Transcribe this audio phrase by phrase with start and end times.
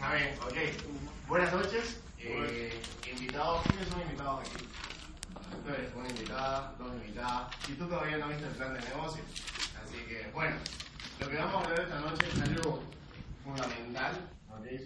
[0.00, 1.28] Bien, ok.
[1.28, 2.00] Buenas noches.
[2.18, 2.80] Eh,
[3.12, 4.64] invitados, ¿quiénes son invitados aquí?
[5.94, 7.54] Una invitada, dos invitadas.
[7.68, 9.22] Y tú todavía no viste el plan de negocio.
[9.84, 10.56] Así que, bueno,
[11.20, 12.82] lo que vamos a ver esta noche es algo
[13.44, 14.30] fundamental.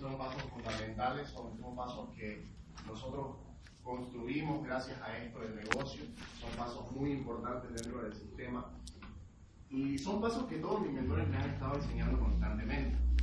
[0.00, 2.46] Son pasos fundamentales, son, son pasos que
[2.86, 3.36] nosotros
[3.82, 6.02] construimos gracias a esto del negocio.
[6.40, 8.66] Son pasos muy importantes dentro del sistema.
[9.70, 13.13] Y son pasos que todos mis mentores me han estado enseñando constantemente.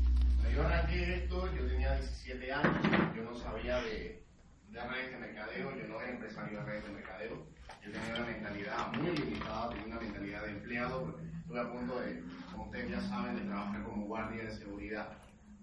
[0.49, 4.23] Yo arranqué esto, yo tenía 17 años, yo no sabía de,
[4.69, 7.47] de redes de mercadeo, yo no era empresario de redes de mercadeo,
[7.83, 11.99] yo tenía una mentalidad muy limitada, tenía una mentalidad de empleado, porque estuve a punto
[11.99, 15.07] de, como ustedes ya saben, de trabajar como guardia de seguridad,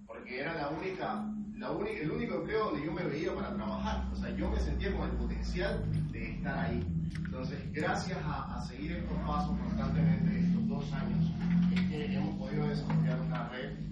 [0.07, 1.25] porque era la única,
[1.57, 4.59] la única, el único empleo donde yo me veía para trabajar, o sea, yo me
[4.59, 6.87] sentía con el potencial de estar ahí.
[7.15, 11.31] Entonces, gracias a seguir estos pasos constantemente estos dos años,
[11.75, 13.89] es que hemos podido desarrollar una red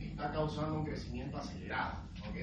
[0.00, 1.98] está causando un crecimiento acelerado.
[2.28, 2.36] ¿ok?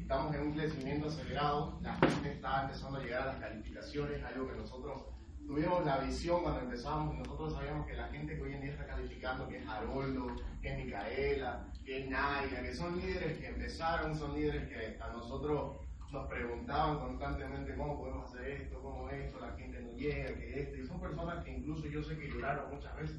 [0.00, 4.48] Estamos en un crecimiento acelerado, la gente está empezando a llegar a las calificaciones, algo
[4.48, 5.02] que nosotros
[5.46, 8.86] tuvimos la visión cuando empezamos, nosotros sabíamos que la gente que hoy en día está
[8.86, 14.14] calificando, que es Haroldo, que es Micaela, que es Nadia, que son líderes que empezaron,
[14.16, 15.76] son líderes que a nosotros
[16.10, 20.76] nos preguntaban constantemente cómo podemos hacer esto, cómo esto, la gente no llega, que esto,
[20.76, 23.16] y son personas que incluso yo sé que lloraron muchas veces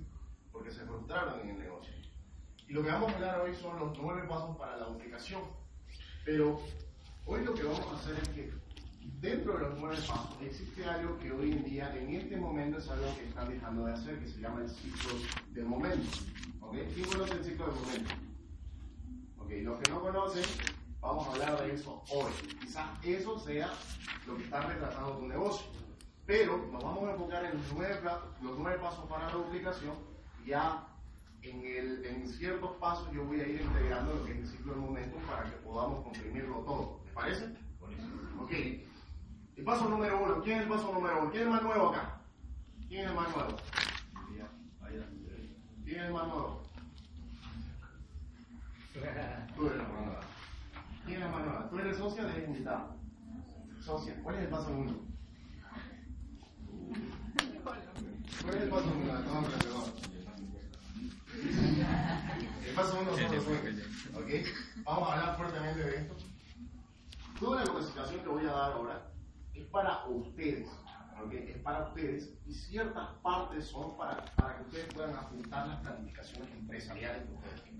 [0.52, 1.94] porque se frustraron en el negocio.
[2.70, 5.42] Y lo que vamos a hablar hoy son los nueve pasos para la duplicación.
[6.24, 6.62] Pero
[7.26, 8.54] hoy lo que vamos a hacer es que
[9.20, 12.88] dentro de los nueve pasos existe algo que hoy en día, en este momento, es
[12.90, 15.10] algo que están dejando de hacer, que se llama el ciclo
[15.52, 16.20] del momento.
[16.62, 16.76] ¿Ok?
[16.94, 18.14] ¿Quién conoce el ciclo del momento?
[19.40, 20.46] Ok, los que no conocen,
[21.02, 22.32] vamos a hablar de eso hoy.
[22.62, 23.74] Quizás eso sea
[24.28, 25.66] lo que está retrasando tu negocio.
[26.28, 28.00] Pero nos vamos a enfocar en los nueve,
[28.44, 29.96] los nueve pasos para la duplicación
[30.46, 30.86] ya
[31.42, 34.74] en, el, en ciertos pasos yo voy a ir integrando lo que es el ciclo
[34.74, 37.00] del momento para que podamos comprimirlo todo.
[37.06, 37.46] ¿Les parece?
[38.40, 38.52] Ok.
[39.56, 40.42] El paso número uno.
[40.42, 41.32] ¿Quién es el paso número uno?
[41.32, 42.22] ¿Quién es el más nuevo acá?
[42.88, 43.58] ¿Quién es el más nuevo?
[45.86, 46.62] ¿Quién es el más nuevo?
[49.56, 50.20] Tú eres el más nuevo.
[51.06, 51.64] ¿Quién es el más nuevo?
[51.70, 52.96] ¿Tú eres socia de invitado?
[53.80, 54.16] Socia.
[54.24, 54.94] ¿Cuál es el paso uno?
[58.44, 59.69] ¿Cuál es el paso uno?
[62.80, 63.86] Paso uno son los sueños.
[64.16, 64.84] ¿Ok?
[64.84, 66.16] Vamos a hablar fuertemente de esto.
[67.40, 69.12] Toda la capacitación que voy a dar ahora
[69.54, 70.70] es para ustedes.
[71.24, 71.34] ¿ok?
[71.34, 76.50] Es para ustedes y ciertas partes son para, para que ustedes puedan apuntar las planificaciones
[76.52, 77.80] empresariales que ustedes tienen.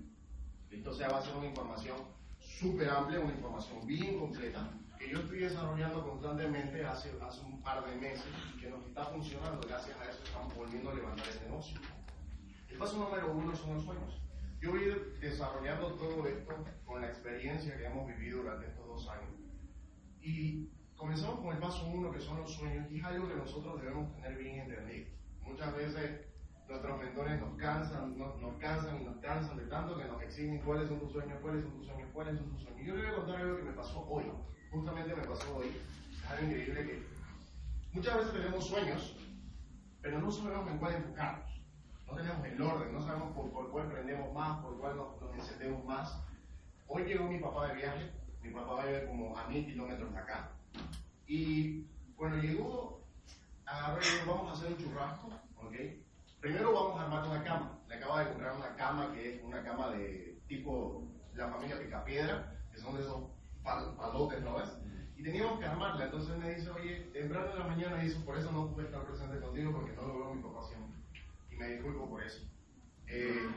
[0.96, 1.96] Sea, va a ser una información
[2.38, 4.68] súper amplia, una información bien completa
[4.98, 9.04] que yo estoy desarrollando constantemente hace, hace un par de meses y que nos está
[9.04, 9.66] funcionando.
[9.66, 11.80] Gracias a eso estamos volviendo a levantar el negocio.
[12.68, 14.20] El paso número uno son los sueños.
[14.60, 16.54] Yo voy a ir desarrollando todo esto
[16.84, 19.30] con la experiencia que hemos vivido durante estos dos años.
[20.20, 23.80] Y comenzamos con el paso uno, que son los sueños, y es algo que nosotros
[23.80, 25.08] debemos tener bien entendido.
[25.40, 26.26] Muchas veces
[26.68, 30.88] nuestros mentores nos cansan, nos, cansan y nos cansan de tanto que nos exigen cuáles
[30.88, 32.86] son tus sueños, cuáles son tus sueños, cuáles son tus sueños.
[32.86, 34.24] Yo les voy a contar algo que me pasó hoy.
[34.70, 35.68] Justamente me pasó hoy.
[35.68, 37.02] Es algo increíble que
[37.92, 39.16] muchas veces tenemos sueños,
[40.02, 41.49] pero no sabemos en cuál enfocarnos
[42.10, 45.84] no tenemos el orden, no sabemos por, por cuál prendemos más, por cuál nos, nos,
[45.84, 46.20] más.
[46.88, 48.10] Hoy llegó mi papá de viaje,
[48.42, 50.50] mi papá vive como a mil kilómetros de acá.
[51.26, 53.00] Y bueno, llegó,
[53.66, 55.28] y dijo, vamos a hacer un churrasco,
[55.58, 55.74] ¿ok?
[56.40, 57.78] Primero vamos a armar una cama.
[57.88, 61.04] Le acabo de comprar una cama que es una cama de tipo
[61.34, 63.22] la familia Picapiedra, que son de esos
[63.62, 64.76] pal palotes, ¿no ves?
[65.16, 66.06] Y teníamos que armarla.
[66.06, 69.38] Entonces me dice, oye, temprano en la mañana dice, por eso no pude estar presente
[69.38, 70.79] contigo porque no lo veo mi papá siempre
[71.60, 72.42] me disculpo por eso.
[73.06, 73.50] Eh,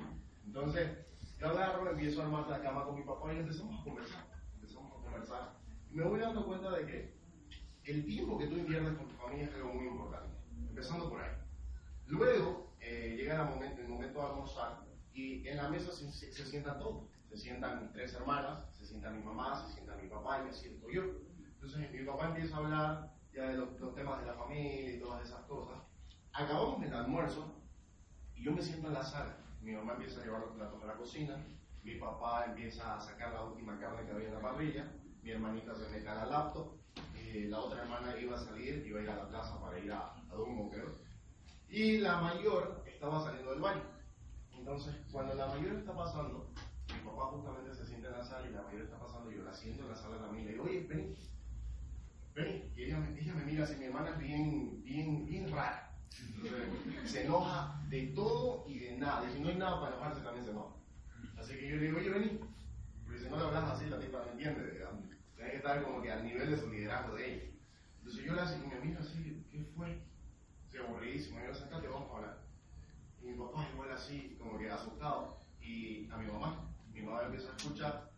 [0.46, 0.91] entonces,
[1.40, 4.25] yo agarro, empiezo a armar la cama con mi papá y empezamos a conversar.
[4.56, 5.53] Empezamos a conversar.
[5.90, 7.14] Y me voy dando cuenta de que
[7.86, 10.36] el tiempo que tú inviertes con tu familia es algo muy importante.
[10.69, 11.31] Empezando por ahí.
[12.08, 14.84] Luego, eh, llega el momento, el momento de almorzar
[15.14, 17.09] y en la mesa se, se, se sientan todos.
[17.30, 20.53] Se sientan mis tres hermanas, se sientan mi mamá, se sientan mi papá y me
[20.53, 21.03] siento yo.
[21.53, 24.99] Entonces, mi papá empieza a hablar ya de los, los temas de la familia y
[24.99, 25.82] todas esas cosas.
[26.34, 27.62] Acabamos el almuerzo
[28.43, 29.37] yo me siento en la sala.
[29.61, 31.37] Mi mamá empieza a llevar los platos a la cocina,
[31.84, 34.91] mi papá empieza a sacar la última carne que había en la parrilla,
[35.22, 36.73] mi hermanita se mete a la laptop,
[37.16, 39.90] eh, la otra hermana iba a salir, iba a ir a la plaza para ir
[39.93, 40.69] a, a Dumbo.
[41.69, 43.84] Y la mayor estaba saliendo del baño.
[44.51, 46.49] Entonces, cuando la mayor está pasando,
[46.93, 49.53] mi papá justamente se siente en la sala y la mayor está pasando, yo la
[49.53, 51.16] siento en la sala también, le digo, oye, vení,
[52.35, 52.72] vení.
[52.75, 55.92] Y ella, ella me mira así, mi hermana es bien, bien, bien rara.
[57.05, 59.29] Se enoja de todo y de nada.
[59.29, 60.75] Y si no hay nada para enojarse, también se enoja.
[61.37, 62.39] Así que yo le digo, oye, vení.
[63.03, 64.85] Porque si no le hablas así, la tipa no entiende.
[65.35, 67.43] Tienes que estar como que al nivel de su liderazgo de ella.
[67.97, 70.01] Entonces yo le hace y me miro así, ¿qué fue?
[70.69, 71.37] Se aburridísimo.
[71.37, 72.37] Me digo, sacate, vamos a hablar.
[73.21, 75.39] Y mi papá igual así, como que asustado.
[75.61, 78.13] Y a mi mamá, mi mamá empezó a escuchar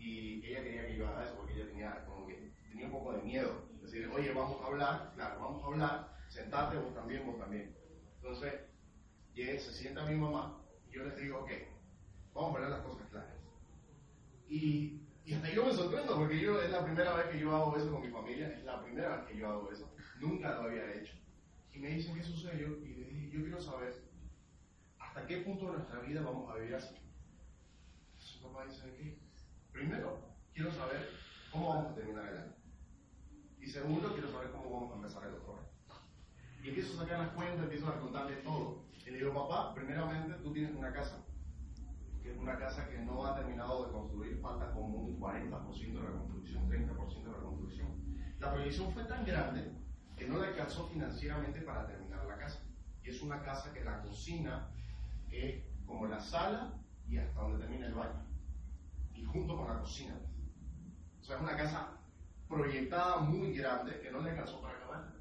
[0.00, 3.12] y ella quería que yo haga eso porque ella tenía como que tenía un poco
[3.12, 3.68] de miedo.
[3.82, 7.74] Decir, oye, vamos a hablar, claro, vamos a hablar, sentate vos también, vos también.
[8.16, 8.52] Entonces,
[9.34, 11.50] se sienta mi mamá y yo les digo, ok,
[12.34, 13.36] vamos a poner las cosas claras.
[14.48, 17.76] Y, y hasta yo me sorprendo porque yo es la primera vez que yo hago
[17.76, 20.94] eso con mi familia, es la primera vez que yo hago eso, nunca lo había
[20.94, 21.14] hecho.
[21.72, 22.68] Y me dicen, ¿qué sucedió?
[22.84, 23.94] Y le dije, yo quiero saber
[24.98, 26.96] hasta qué punto de nuestra vida vamos a vivir así.
[28.18, 29.18] Su papá dice, ¿qué?
[29.72, 30.20] Primero,
[30.52, 31.08] quiero saber
[31.52, 32.54] cómo vamos a terminar el año.
[33.60, 35.68] Y segundo, quiero saber cómo vamos a empezar el otro año.
[36.62, 38.84] Y empiezo a sacar las cuentas, empiezo a contarle todo.
[39.06, 41.24] Y le digo, papá, primeramente tú tienes una casa,
[42.22, 46.00] que es una casa que no ha terminado de construir, falta como un 40% de
[46.00, 47.88] reconstrucción, 30% de reconstrucción.
[48.38, 49.72] La proyección fue tan grande
[50.16, 52.60] que no le alcanzó financieramente para terminar la casa.
[53.02, 54.68] Y es una casa que la cocina
[55.30, 56.74] es como la sala
[57.08, 58.26] y hasta donde termina el baño.
[59.14, 60.14] Y junto con la cocina.
[61.20, 62.00] O sea, es una casa
[62.48, 65.12] proyectada muy grande que no le alcanzó para acabar.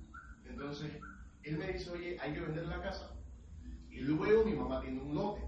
[0.46, 0.92] Entonces,
[1.44, 3.16] él me dice, oye, hay que vender la casa.
[3.90, 5.42] Y luego mi mamá tiene un lote.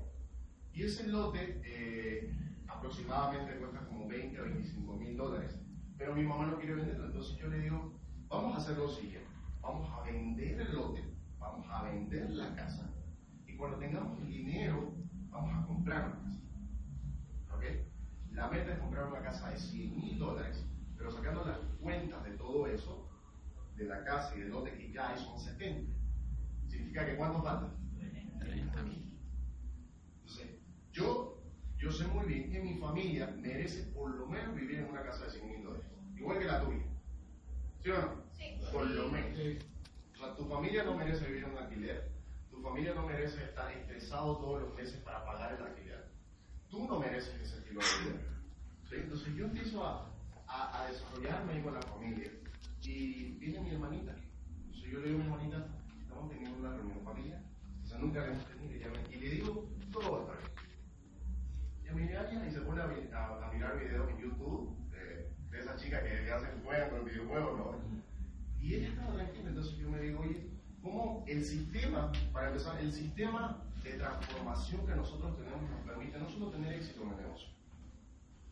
[0.74, 2.34] Y ese lote eh,
[2.68, 5.60] aproximadamente cuesta como 20 o 25 mil dólares.
[5.98, 7.08] Pero mi mamá no quiere venderlo.
[7.08, 7.94] Entonces yo le digo,
[8.28, 9.28] vamos a hacer lo siguiente.
[9.62, 11.04] Vamos a vender el lote,
[11.38, 12.90] vamos a vender la casa.
[13.46, 14.94] Y cuando tengamos el dinero,
[15.30, 16.42] vamos a comprar una casa.
[17.56, 17.64] ¿Ok?
[18.32, 20.66] La meta es comprar una casa de 100 mil dólares.
[20.98, 23.11] Pero sacando las cuentas de todo eso,
[23.82, 25.92] de la casa y del lote que ya hay son 70.
[26.68, 27.74] Significa que ¿cuánto falta?
[30.20, 30.60] Entonces,
[30.92, 31.42] yo,
[31.78, 35.26] yo sé muy bien que mi familia merece por lo menos vivir en una casa
[35.26, 36.86] de 100 mil dólares, igual que la tuya.
[37.84, 38.24] ¿Sí o no?
[38.34, 38.46] Sí.
[38.72, 39.40] Por lo menos.
[40.14, 42.12] O sea, tu familia no merece vivir en un alquiler,
[42.52, 46.12] tu familia no merece estar estresado todos los meses para pagar el alquiler.
[46.70, 48.22] Tú no mereces ese estilo de vida.
[48.88, 48.96] ¿Sí?
[48.98, 50.14] Entonces yo empiezo a,
[50.48, 52.32] a, a desarrollarme con la familia
[52.82, 54.16] y viene mi hermanita.
[54.66, 55.68] Entonces yo le digo a mi hermanita,
[56.02, 57.52] estamos teniendo una reunión familiar
[57.92, 58.92] sea, nunca hemos tenido.
[59.12, 60.52] Y, le digo todo esto.
[61.84, 62.88] Y me alguien y se pone a,
[63.54, 67.76] mirar videos en YouTube de, esa chica que hacen juegos con videojuegos, ¿no?
[68.60, 70.50] Y ella estaba tranquila, entonces yo me digo, oye,
[70.82, 76.30] ¿cómo el sistema, para empezar, el sistema de transformación que nosotros tenemos nos permite no
[76.30, 77.50] solo tener éxito en el negocio,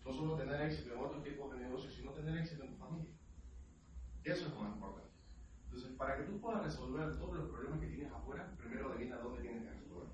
[0.04, 3.12] no solo tener éxito en otro tipo de negocio, sino tener éxito en tu familia.
[4.24, 5.10] Eso es lo más importante.
[5.66, 9.42] Entonces, para que tú puedas resolver todos los problemas que tienes afuera, primero adivina dónde
[9.42, 10.08] tienes que resolver.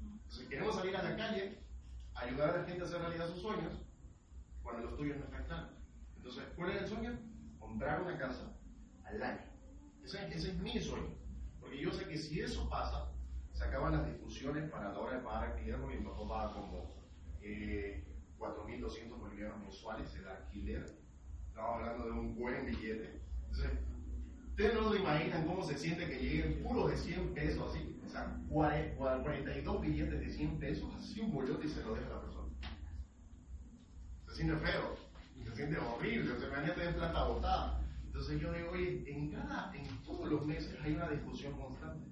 [0.00, 1.58] Entonces, queremos salir a la calle,
[2.14, 3.72] ayudar a la gente a hacer realidad sus sueños,
[4.62, 5.70] cuando los tuyos no están claros.
[6.16, 7.18] Entonces, ¿cuál es el sueño?
[7.58, 8.56] Comprar una casa
[9.04, 9.42] al año.
[10.04, 11.16] Ese, es mi sueño.
[11.60, 13.10] Porque yo sé que si eso pasa,
[13.52, 16.94] se acaban las discusiones para la hora de pagar alquiler, porque mi papá paga como
[17.40, 18.04] eh,
[18.38, 21.01] 4.200 bolivianos mensuales el alquiler.
[21.52, 23.20] Estamos hablando de un buen billete.
[24.48, 28.08] Ustedes no lo imaginan cómo se siente que lleguen puros de 100 pesos así, o
[28.08, 32.20] sea, 42 billetes de 100 pesos, así un bollote y se lo deja a la
[32.22, 32.48] persona.
[34.28, 34.96] Se siente feo,
[35.44, 37.84] se siente horrible, se me tener plata botada.
[38.06, 42.08] Entonces yo digo, oye, en cada, en todos los meses hay una discusión constante.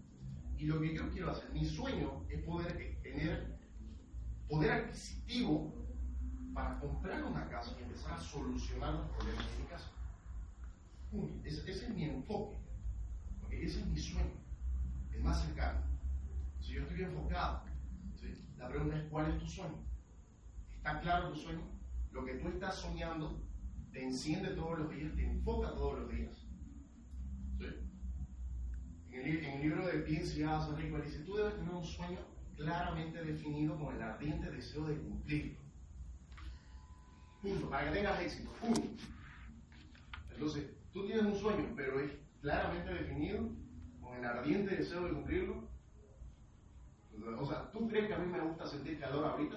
[0.59, 3.59] Y lo que yo quiero hacer, mi sueño es poder tener
[4.51, 5.80] poder adquisitivo
[6.55, 9.91] para comprar una casa y empezar a solucionar los problemas de mi casa.
[11.45, 12.57] Ese, es mi enfoque,
[13.51, 14.33] ese es mi sueño,
[15.13, 15.81] el más cercano.
[16.61, 17.65] Si yo estoy enfocado,
[18.59, 19.79] la pregunta es, ¿cuál es tu sueño?
[20.77, 21.63] ¿Está claro tu sueño?
[22.13, 23.43] Lo que tú estás soñando
[23.93, 26.47] te enciende todos los días, te enfoca todos los días.
[29.13, 32.21] En, el, libro de Piensa y Rico, dice, tú debes tener un sueño
[32.57, 35.59] claramente definido con el ardiente deseo de cumplirlo.
[37.43, 38.51] Punto, para que tengas éxito.
[38.61, 38.83] Punto.
[40.31, 43.49] Entonces, Tú tienes un sueño, pero es claramente definido,
[44.01, 45.69] con el ardiente deseo de cumplirlo.
[47.39, 49.57] O sea, ¿tú crees que a mí me gusta sentir calor ahorita?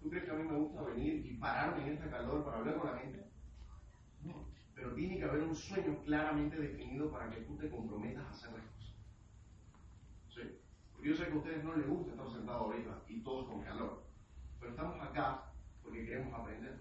[0.00, 2.78] ¿Tú crees que a mí me gusta venir y pararme en este calor para hablar
[2.78, 3.30] con la gente?
[4.22, 4.48] No.
[4.74, 8.50] Pero tiene que haber un sueño claramente definido para que tú te comprometas a hacer
[8.52, 8.94] las cosas.
[10.34, 10.40] ¿Sí?
[11.04, 14.02] Yo sé que a ustedes no les gusta estar sentados ahorita y todos con calor.
[14.58, 15.51] Pero estamos acá
[15.82, 16.80] porque queremos aprender.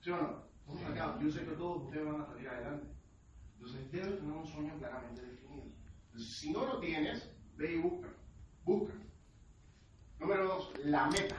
[0.00, 0.48] ¿Sí o no?
[1.20, 2.86] Yo sé que todos ustedes van a salir adelante.
[3.54, 5.66] Entonces debes tener un sueño claramente definido.
[6.16, 8.08] si no lo tienes, ve y busca.
[8.64, 8.94] Busca.
[10.18, 11.36] Número dos, la meta.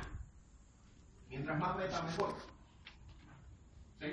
[1.29, 2.35] Mientras más meta, mejor.
[3.99, 4.07] ¿Sí?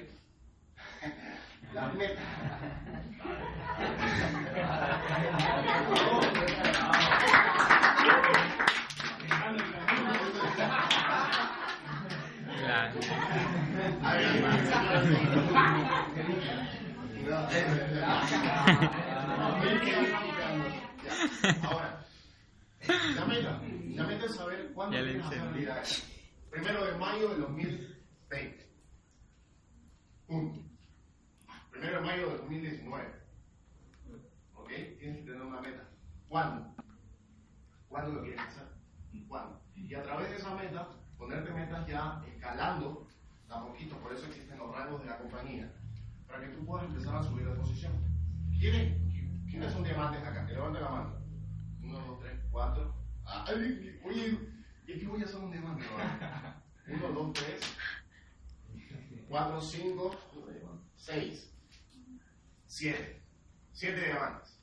[1.75, 2.23] la meta.
[21.63, 22.07] Ahora,
[23.15, 23.61] la meta,
[23.95, 26.07] la meta es saber cuándo hacer realidad eso.
[26.51, 28.67] Primero de mayo del 2020.
[30.27, 30.61] Punto.
[31.71, 33.05] Primero de mayo del 2019.
[34.55, 34.69] ¿Ok?
[34.99, 35.87] Tienes que tener una meta.
[36.29, 36.75] ¿Cuándo?
[37.91, 38.67] ¿Cuándo lo quieres hacer?
[39.29, 39.61] ¿Cuándo?
[39.75, 43.07] Y a través de esa meta, ponerte metas ya escalando
[43.51, 45.73] a poquito, por eso existen los rangos de la compañía,
[46.27, 47.93] para que tú puedas empezar a subir de posición.
[48.59, 48.97] ¿Quiénes,
[49.49, 50.47] ¿quiénes son diamantes acá?
[50.47, 51.17] Que levanten la mano.
[51.83, 52.95] Uno, dos, tres, cuatro.
[53.25, 54.51] Ah, oye,
[54.87, 56.63] ¿y qué voy a hacer un diamante ahora?
[56.89, 57.61] Uno, dos, tres,
[59.29, 60.17] cuatro, cinco,
[60.97, 61.53] seis,
[62.67, 63.23] siete.
[63.73, 64.59] Siete diamantes.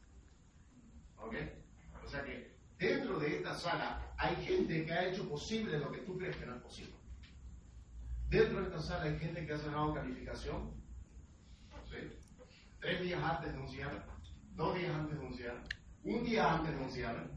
[1.17, 1.36] ¿Ok?
[2.03, 6.00] O sea que dentro de esta sala hay gente que ha hecho posible lo que
[6.00, 6.96] tú crees que no es posible.
[8.29, 10.82] Dentro de esta sala hay gente que ha cerrado calificación.
[12.83, 14.03] Tres días antes de un cierre,
[14.55, 15.61] dos días antes de un cierre,
[16.03, 17.29] un día antes de un cierre.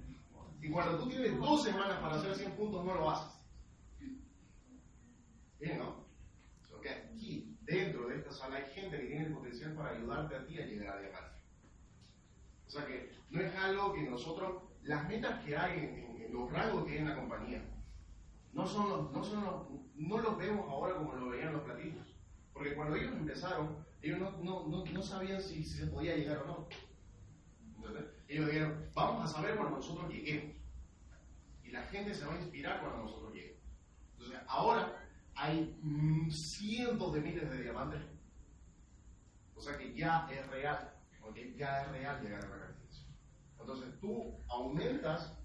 [0.61, 3.33] Y cuando tú tienes dos semanas para hacer 100 puntos, no lo haces.
[5.61, 6.05] Bien, ¿no?
[6.69, 10.35] So que aquí, dentro de esta sala, hay gente que tiene el potencial para ayudarte
[10.37, 11.37] a ti a llegar a diamante.
[12.67, 16.33] O sea que no es algo que nosotros, las metas que hay en, en- en
[16.33, 17.63] los rangos que hay en la compañía,
[18.53, 22.05] no son los, no son los, no los vemos ahora como lo veían los platillos.
[22.53, 26.47] Porque cuando ellos empezaron, ellos no, no, no, no sabían si, se podía llegar o
[26.47, 26.69] no.
[28.29, 30.57] Ellos dijeron, vamos a saber cuando nosotros lleguemos.
[31.65, 33.63] Y la gente se va a inspirar cuando nosotros lleguemos.
[34.13, 35.77] Entonces, ahora hay
[36.31, 38.01] cientos de miles de diamantes.
[39.57, 40.95] O sea que ya es real.
[41.21, 43.07] porque Ya es real llegar a la calificación.
[43.61, 45.37] Entonces, tú aumentas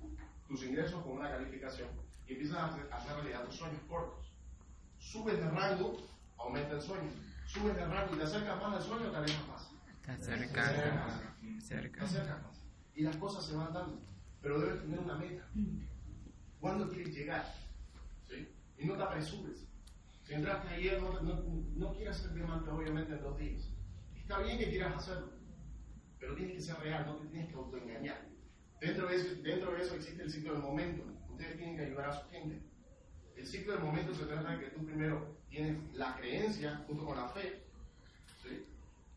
[0.48, 1.90] tus ingresos con una calificación
[2.28, 4.32] y empiezas a hacer, a hacer realidad tus sueños cortos.
[5.00, 5.98] Subes de rango,
[6.38, 7.10] aumenta el sueño.
[7.52, 9.70] Subes de rango y te acercas más al sueño, te alejas más.
[10.06, 11.22] Te cerca, acercas más.
[11.42, 12.04] Te cerca.
[12.06, 12.64] acercas más.
[12.96, 14.02] Y las cosas se van dando.
[14.42, 15.46] Pero debes tener una meta.
[16.62, 17.54] ¿Cuándo quieres llegar?
[18.30, 18.48] ¿Sí?
[18.78, 19.68] Y no te apresures.
[20.24, 21.44] Si entraste ayer, no, no,
[21.76, 23.70] no quieras ser diamante obviamente en dos días.
[24.16, 25.34] Está bien que quieras hacerlo,
[26.20, 28.30] pero tienes que ser real, no te tienes que autoengañar.
[28.80, 31.04] Dentro de, eso, dentro de eso existe el ciclo del momento.
[31.30, 32.62] Ustedes tienen que ayudar a su gente.
[33.36, 37.18] El ciclo del momento se trata de que tú primero tienes la creencia junto con
[37.18, 37.64] la fe,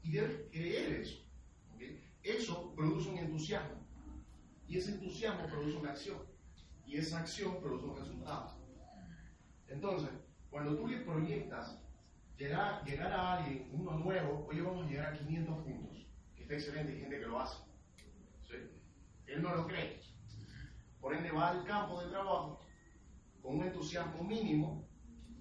[0.03, 1.19] y debes creer eso.
[2.23, 3.77] Eso produce un entusiasmo,
[4.67, 6.19] y ese entusiasmo produce una acción,
[6.87, 8.55] y esa acción produce un resultado.
[9.69, 10.11] Entonces,
[10.51, 11.79] cuando tú le proyectas
[12.39, 16.07] llegar, llegar a alguien, uno nuevo, oye, vamos a llegar a 500 puntos,
[16.37, 17.59] que está excelente, hay gente que lo hace.
[18.49, 18.57] ¿sí?
[19.27, 20.01] Él no lo cree.
[21.01, 22.64] Por ende, va al campo de trabajo
[23.45, 24.89] con un entusiasmo mínimo,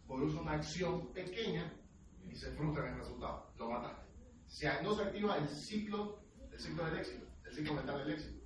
[0.06, 1.72] produce una acción pequeña
[2.30, 3.54] y se frustra en el resultado.
[3.58, 4.04] Lo mataste.
[4.46, 6.20] Se, no se activa el ciclo,
[6.52, 8.44] el ciclo del éxito, el ciclo mental del éxito.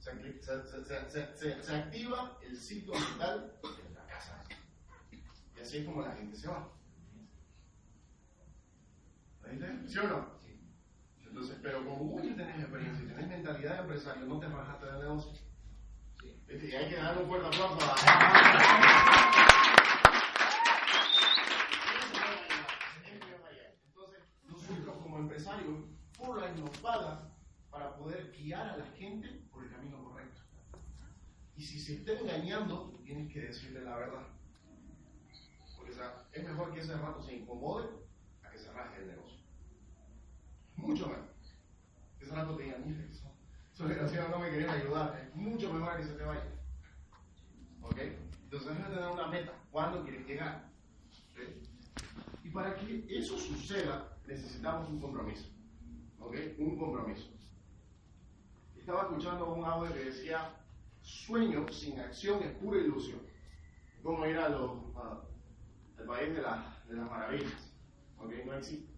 [0.00, 4.32] Se, acti- se- se- se- se- se- se activa el ciclo mental del fracaso.
[5.56, 6.70] Y así es como la gente se va.
[9.88, 10.26] ¿Sí o no?
[11.26, 14.84] Entonces, pero como vos ya tenés experiencia y tenés mentalidad de empresario, no te rajaste
[14.86, 15.32] del negocio.
[16.50, 17.78] Y hay que darle un fuerte aplauso
[23.86, 27.30] Entonces, nosotros como empresarios, Fulbright nos paga
[27.70, 30.40] para poder guiar a la gente por el camino correcto.
[31.56, 34.26] Y si se está engañando, tienes que decirle la verdad.
[35.76, 35.92] Porque
[36.32, 37.88] es mejor que ese rato se incomode
[38.42, 39.38] a que se rasgue el negocio.
[40.74, 41.32] Mucho mejor.
[42.18, 43.04] Ese rato te diga, mira,
[43.80, 45.18] esos desgraciados no me querían ayudar.
[45.26, 46.44] Es mucho mejor que se te vaya.
[47.80, 47.96] ¿Ok?
[48.44, 49.52] Entonces debes tener una meta.
[49.70, 50.68] ¿Cuándo quieres llegar?
[51.32, 52.44] ¿Ok?
[52.44, 55.48] Y para que eso suceda, necesitamos un compromiso.
[56.18, 56.36] ¿Ok?
[56.58, 57.30] Un compromiso.
[58.76, 60.54] Estaba escuchando un audio que decía,
[61.00, 63.20] sueño sin acción es pura ilusión.
[64.02, 65.22] Como ir a los, a-
[65.98, 67.72] al país de, la- de las maravillas.
[68.18, 68.30] ¿Ok?
[68.44, 68.92] No existe.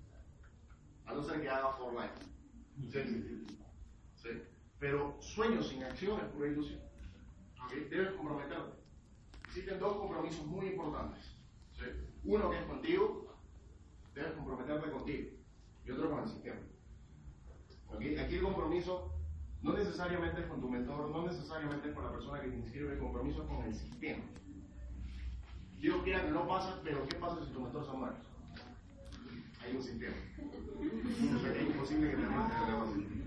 [1.07, 2.15] A no ser que haga Fortnite.
[2.91, 3.45] Sí.
[4.17, 4.29] ¿Sí?
[4.83, 6.81] Pero sueño sin acción es pura ilusión.
[7.89, 8.81] Debes comprometerte.
[9.45, 11.37] Existen dos compromisos muy importantes.
[12.25, 13.33] Uno que es contigo,
[14.13, 15.31] debes comprometerte contigo.
[15.87, 16.61] Y otro con el sistema.
[17.91, 18.01] ¿Ok?
[18.25, 19.15] Aquí el compromiso
[19.63, 22.95] no necesariamente es con tu mentor, no necesariamente es con la persona que te inscribe,
[22.95, 24.25] el compromiso es con el sistema.
[25.79, 28.17] Dios quiera que no pasa, pero ¿qué pasa si tu mentor se muere?
[29.65, 30.17] Hay un sistema.
[31.55, 33.23] Es imposible que te mates de negocio.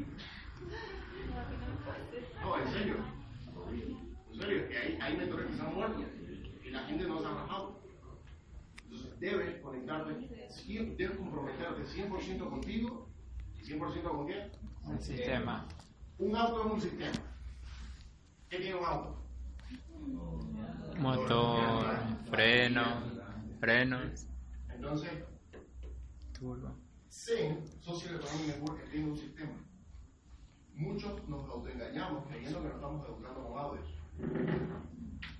[2.41, 2.95] No, en serio.
[4.45, 6.03] Serio, que hay, hay mentores que se han muerto
[6.63, 7.79] y la gente no se ha rajado.
[8.83, 10.13] Entonces, debes conectarte,
[10.97, 13.09] debes comprometerte 100% contigo
[13.57, 14.51] y 100% con qué?
[14.83, 15.67] Un sistema.
[16.19, 17.11] Un auto es un sistema.
[18.49, 19.17] ¿Qué tiene un auto?
[20.99, 21.85] Motor,
[22.29, 22.83] freno,
[23.59, 24.27] frenos,
[24.69, 25.11] Entonces,
[26.39, 26.75] turbo.
[27.09, 29.53] Zen, Social Economic Network, tiene un sistema.
[30.75, 34.04] Muchos nos autoengañamos creyendo que nos estamos educando con audios.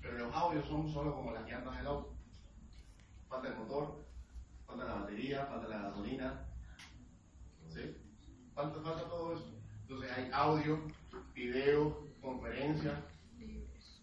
[0.02, 2.14] Pero los audios son solo como las llantas del auto.
[3.28, 4.04] Falta el motor,
[4.66, 6.46] falta la batería, falta la gasolina.
[7.68, 7.96] ¿Sí?
[8.54, 9.56] Falta, falta todo eso.
[9.82, 10.80] Entonces hay audio,
[11.34, 12.98] video, conferencias.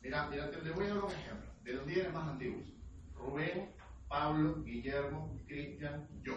[0.02, 1.50] Mira, mira, te, voy a dar un ejemplo.
[1.64, 2.68] De los líderes más antiguos.
[3.16, 3.74] Rubén,
[4.08, 6.34] Pablo, Guillermo, Cristian, yo.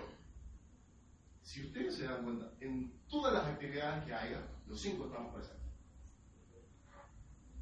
[1.43, 5.66] Si ustedes se dan cuenta, en todas las actividades que haya, los cinco estamos presentes.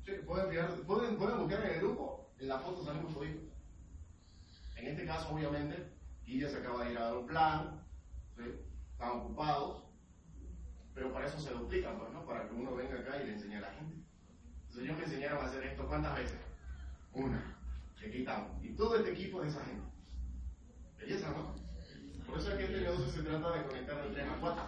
[0.04, 3.42] Pueden, pueden, pueden, buscar en el grupo, en la foto salimos toditos.
[4.76, 5.92] En este caso, obviamente,
[6.26, 7.82] Guilla se acaba de ir a dar un plan,
[8.92, 9.84] están ocupados,
[10.94, 12.26] pero para eso se duplican, pues, ¿no?
[12.26, 13.96] Para que uno venga acá y le enseñe a la gente.
[14.60, 16.38] Entonces ellos me enseñaron a hacer esto, ¿cuántas veces?
[17.14, 17.56] Una.
[17.98, 18.62] Se quitamos.
[18.62, 19.88] Y todo este equipo de esa gente.
[20.98, 21.54] Belleza, ¿no?
[22.26, 24.62] Por eso es que este negocio se trata de conectar de 3 a 4.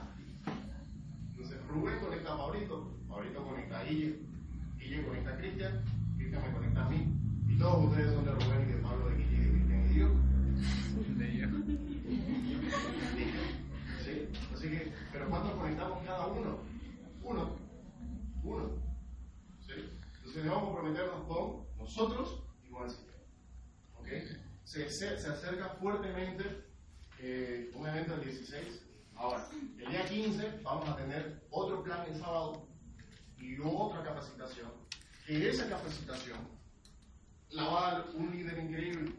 [1.31, 4.26] Entonces Rubén conecta a Maurito, Maurito conecta a Guille,
[4.87, 5.85] Guille conecta a Cristian,
[6.16, 7.12] Cristian me conecta a mí.
[7.49, 10.11] Y todos ustedes son de Rubén y de Pablo, de Guille, de Cristian y Dios.
[11.19, 11.49] De yo.
[14.05, 14.28] ¿Sí?
[14.55, 16.61] Así que, pero ¿cuántos conectamos cada uno?
[17.23, 17.57] Uno.
[18.45, 18.71] Uno.
[19.66, 19.73] ¿Sí?
[20.19, 23.19] Entonces debemos comprometernos con nosotros y con el sistema.
[23.99, 24.09] ¿Ok?
[24.62, 26.45] Se, se, se acerca fuertemente
[27.18, 28.83] eh, un evento el 16.
[29.16, 32.68] Ahora, el día 15 vamos a tener otro plan el sábado
[33.38, 34.70] y otra capacitación.
[35.27, 36.38] Que esa capacitación
[37.51, 39.12] la va a dar un líder increíble,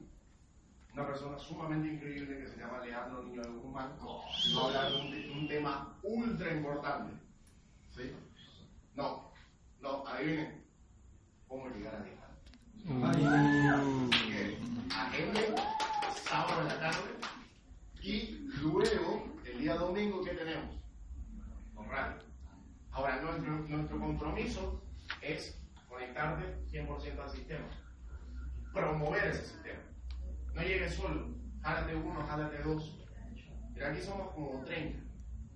[0.94, 3.92] una persona sumamente increíble que se llama Leandro Niño de Guzmán.
[4.02, 7.14] Va a hablar de un, un tema ultra importante.
[7.96, 8.12] ¿Sí?
[8.96, 9.32] No,
[9.82, 10.66] no, adivinen.
[11.48, 12.28] ¿Cómo llegar a dejar?
[14.92, 15.56] Agende,
[16.24, 17.16] sábado en la tarde.
[18.02, 20.76] Y luego, el día domingo, ¿qué tenemos?
[21.76, 22.27] Con radio.
[22.98, 24.82] Ahora, nuestro, compromiso
[25.22, 25.56] es
[25.88, 27.68] conectarte 100% al sistema.
[28.74, 29.80] Promover ese sistema.
[30.56, 31.28] No llegues solo.
[31.62, 32.98] Jálate uno, jálate dos.
[33.76, 35.00] Mira, aquí somos como 30,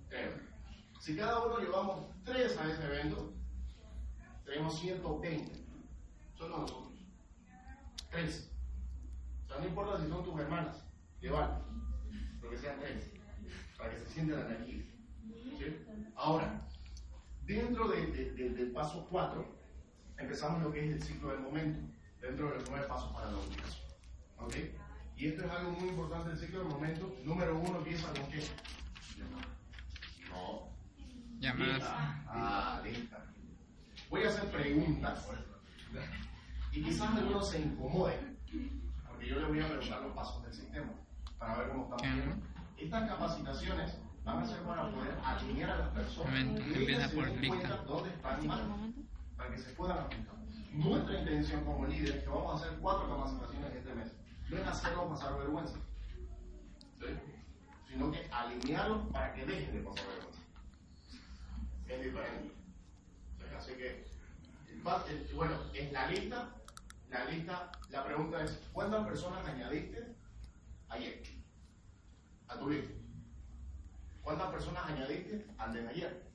[0.08, 0.34] creo.
[1.00, 3.32] Si cada uno llevamos tres a ese evento,
[4.44, 5.52] tenemos 120.
[6.38, 6.92] Solo nosotros.
[8.08, 8.52] Tres.
[9.46, 10.76] O sea, no importa si son tus hermanas,
[11.20, 11.60] llévalas
[12.40, 13.10] que sean tres,
[13.76, 14.88] para que se sientan aquí.
[15.58, 15.84] ¿sí?
[16.14, 16.68] Ahora,
[17.52, 19.44] dentro de, de, de, del paso 4,
[20.18, 21.80] empezamos lo que es el ciclo del momento,
[22.20, 23.86] dentro de los nueve pasos para la ubicación.
[24.38, 24.54] ¿ok?
[25.16, 27.16] Y esto es algo muy importante del ciclo del momento.
[27.24, 28.42] Número uno empieza con qué?
[30.30, 30.68] No.
[31.38, 31.74] Llamadas.
[31.74, 32.24] Lista.
[32.26, 33.24] Ah, lista.
[34.10, 35.28] Voy a hacer preguntas.
[36.72, 38.38] Y quizás algunos se incomoden,
[39.06, 40.92] porque yo les voy a preguntar los pasos del sistema
[41.38, 42.36] para ver cómo estamos.
[42.78, 47.76] Estas capacitaciones van a ser para poder alinear a las personas Empieza por lista.
[47.86, 48.94] dónde están mal,
[49.36, 50.34] para que se puedan aplicar.
[50.72, 54.12] Nuestra intención como líderes es que vamos a hacer cuatro capacitaciones este mes.
[54.48, 55.76] No es hacerlos pasar vergüenza,
[56.98, 57.06] ¿sí?
[57.88, 60.40] sino que alinearlos para que dejen de pasar vergüenza.
[61.88, 62.54] Es diferente.
[63.58, 64.04] Así que,
[65.34, 66.48] bueno, en la lista,
[67.10, 70.16] la lista, la pregunta es, ¿cuántas personas añadiste
[70.88, 71.22] ayer?
[72.48, 73.01] A tu lista.
[74.22, 76.32] ¿Cuántas personas añadiste al de ayer?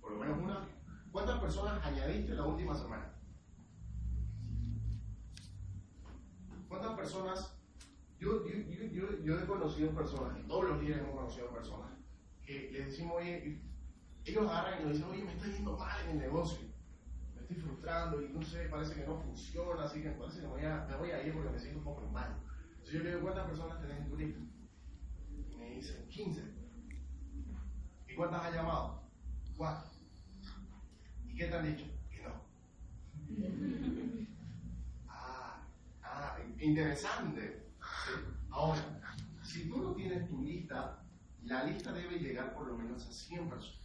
[0.00, 0.68] Por lo menos una.
[1.10, 3.14] ¿Cuántas personas añadiste la última semana?
[6.68, 7.54] ¿Cuántas personas?
[8.20, 11.92] Yo, he conocido personas, y todos los días hemos conocido personas,
[12.44, 13.62] que les decimos, oye,
[14.24, 16.68] ellos agarran y nos dicen, oye, me está yendo mal en el negocio,
[17.34, 20.52] me estoy frustrando y no sé, parece que no funciona, así que parece que me
[20.52, 22.36] voy a, me voy a ir porque me siento un poco mal.
[22.70, 24.40] Entonces yo le digo, ¿cuántas personas tenés en tu lista?
[25.58, 26.42] Me dicen, 15.
[28.08, 29.02] ¿Y cuántas has llamado?
[29.56, 29.90] Cuatro.
[31.26, 31.84] ¿Y qué te han dicho?
[32.10, 32.44] Que no.
[35.08, 35.66] Ah,
[36.02, 37.72] ah, interesante.
[37.80, 38.12] ¿Sí?
[38.50, 39.00] Ahora,
[39.42, 41.02] si tú no tienes tu lista,
[41.44, 43.80] la lista debe llegar por lo menos a 100 personas.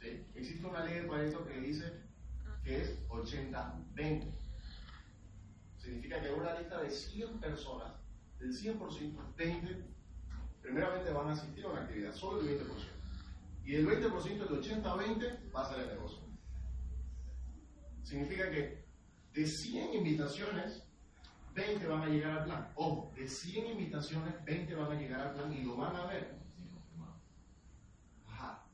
[0.00, 0.26] ¿Sí?
[0.34, 2.02] Existe una ley de Pareto que dice
[2.64, 4.34] que es 80-20.
[5.78, 7.92] Significa que una lista de 100 personas,
[8.38, 9.95] del 100%, 20,
[10.66, 12.66] primeramente van a asistir a una actividad, solo el 20%.
[13.64, 16.18] Y el 20%, el 80-20, va a ser el negocio.
[18.02, 18.84] Significa que
[19.32, 20.82] de 100 invitaciones,
[21.54, 22.72] 20 van a llegar al plan.
[22.74, 26.36] Ojo, de 100 invitaciones, 20 van a llegar al plan y lo van a ver.
[28.26, 28.66] Ajá.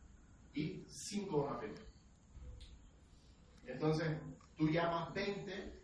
[0.55, 1.75] Y 5 van a ver.
[3.67, 4.19] Entonces,
[4.57, 5.83] tú llamas 20,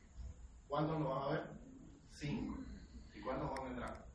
[0.68, 1.50] ¿cuántos lo van a ver?
[2.12, 2.56] 5.
[3.14, 4.07] ¿Y cuántos van a entrar?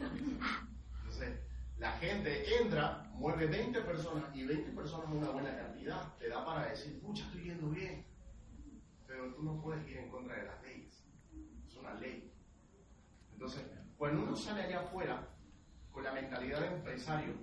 [0.00, 1.40] Entonces,
[1.78, 6.16] la gente entra, mueve 20 personas y 20 personas es una buena cantidad.
[6.18, 8.04] Te da para decir, pucha, estoy yendo bien.
[9.06, 11.04] Pero tú no puedes ir en contra de las leyes.
[11.66, 12.32] Es una ley.
[13.32, 13.64] Entonces,
[13.96, 15.28] cuando uno sale allá afuera
[15.90, 17.34] con la mentalidad de empresario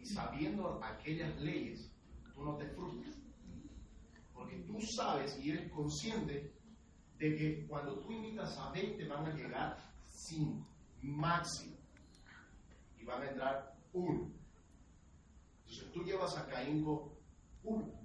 [0.00, 1.92] y sabiendo aquellas leyes,
[2.34, 3.16] tú no te frustras.
[4.32, 6.52] Porque tú sabes y eres consciente
[7.18, 9.76] de que cuando tú invitas a 20 van a llegar
[10.10, 10.66] 5
[11.02, 11.79] máximo
[13.10, 14.30] van a entrar uno.
[15.60, 17.16] Entonces tú llevas a Caínco
[17.62, 18.00] uno.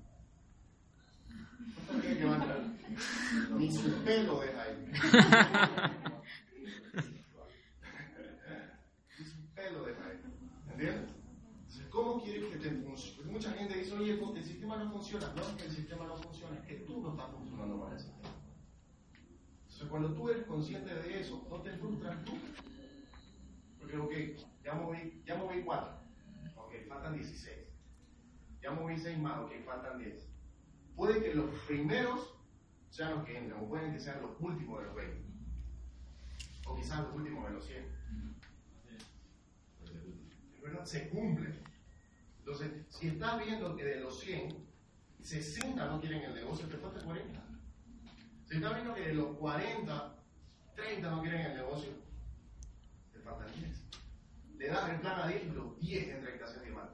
[1.85, 2.61] ¿Cuánto creen que va a entrar?
[3.57, 4.91] Ni su pelo deja ahí.
[9.19, 10.19] Ni su pelo deja ahí.
[10.71, 11.11] ¿Entiendes?
[11.59, 13.15] Entonces, ¿cómo quieres que te funcione?
[13.15, 15.31] Porque mucha gente dice, oye, el sistema no funciona.
[15.35, 17.99] No es que el sistema no funciona, es que tú no estás funcionando para el
[17.99, 18.29] sistema.
[19.61, 22.61] Entonces, cuando tú eres consciente de eso, no te frustras nunca.
[23.79, 24.11] Porque, ok,
[24.65, 25.99] ya moví, ya moví 4.
[26.55, 27.55] Ok, faltan 16.
[28.61, 30.27] Ya moví 6 más, ok, faltan 10.
[30.95, 32.35] Puede que los primeros
[32.89, 35.25] sean los que entran, o pueden que sean los últimos de los 20.
[36.65, 37.95] O quizás los últimos de los 100.
[40.63, 40.85] ¿Verdad?
[40.85, 41.53] Se cumple.
[42.39, 44.65] Entonces, si estás viendo que de los 100,
[45.21, 47.39] 60 no quieren el negocio, te falta 40.
[48.45, 50.15] Si estás viendo que de los 40,
[50.75, 51.91] 30 no quieren el negocio,
[53.13, 53.84] te faltan 10.
[54.57, 56.93] Le das el plan a 10 y los 10 entran en clase diamante.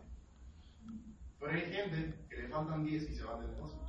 [1.40, 3.80] Pero hay gente que le faltan 10 y se van del negocio.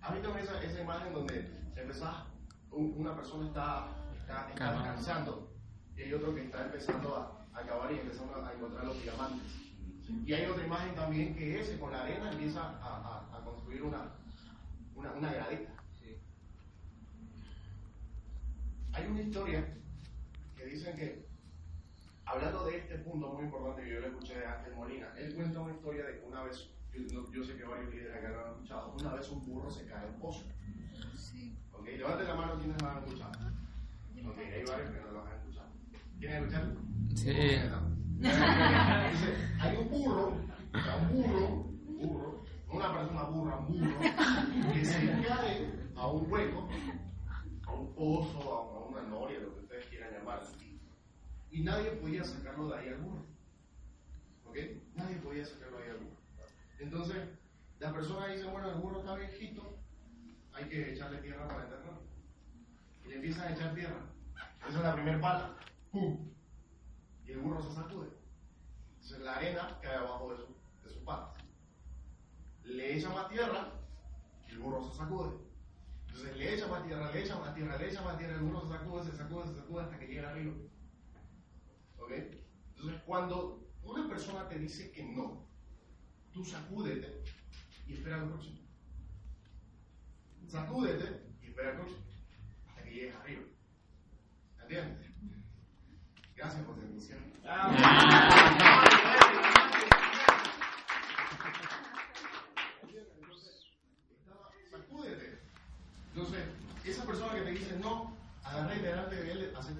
[0.00, 2.24] ¿Has visto esa, esa imagen donde empezás,
[2.70, 3.88] un- una persona está,
[4.20, 5.52] está, está descansando
[5.96, 9.52] y hay otro que está empezando a, a acabar y empezando a encontrar los diamantes?
[10.24, 12.96] Y hay otra imagen también que ese con la arena empieza a,
[13.32, 14.12] a- a construir una,
[14.94, 15.72] una, una gradita.
[18.92, 19.74] Hay una historia
[20.56, 21.25] que dicen que,
[22.26, 25.60] hablando de este punto muy importante que yo le escuché de Ángel Molina, él cuenta
[25.60, 26.68] una historia de que una vez,
[27.32, 30.06] yo, sé que varios líderes acá lo han escuchado, una vez un burro se cae
[30.06, 30.44] en un pozo.
[31.72, 33.32] Ok, levanten la mano quienes lo han escuchado.
[34.28, 35.68] Ok, hay varios que no lo han escuchado.
[36.18, 36.80] ¿Quieren escucharlo?
[37.14, 37.30] Sí.
[38.18, 41.48] Entonces, hay un burro, o sea, un burro,
[41.86, 44.00] un burro, no una persona burra, un burro,
[44.72, 46.68] que se cae a un hueco,
[47.66, 50.40] a un pozo, a, a una noria, lo que ustedes quieran llamar.
[51.50, 53.24] Y nadie podía sacarlo de ahí al burro.
[54.44, 54.56] ¿Ok?
[54.94, 56.16] Nadie podía sacarlo de ahí al burro.
[56.78, 57.16] Entonces,
[57.78, 59.78] la persona dice, bueno, el burro está viejito,
[60.52, 62.02] hay que echarle tierra para enterrarlo.
[63.04, 64.00] Y le empiezan a echar tierra.
[64.68, 65.56] Esa es la primera pala.
[65.92, 66.32] ¡Pum!
[67.24, 68.08] Y el burro se sacude.
[68.94, 71.42] Entonces la arena cae abajo de, su, de sus patas.
[72.64, 73.72] Le echa más tierra
[74.48, 75.36] y el burro se sacude.
[76.06, 78.62] Entonces le echa más tierra, le echa más tierra, le echa más tierra, el burro
[78.62, 80.54] se sacude, se sacude, se sacude hasta que llega arriba.
[82.14, 85.46] Entonces cuando una persona te dice que no,
[86.32, 87.22] tú sacúdete
[87.86, 88.60] y espera lo próximo.
[90.46, 92.00] Sacúdete y espera el próximo.
[92.68, 93.42] Hasta que llegues arriba.
[94.62, 95.10] ¿Entiendes?
[96.36, 97.18] Gracias por tu atención.
[104.70, 105.40] Sacúdete.
[106.14, 106.44] Entonces,
[106.84, 109.72] esa persona que te dice no, agarra y delante de él, así.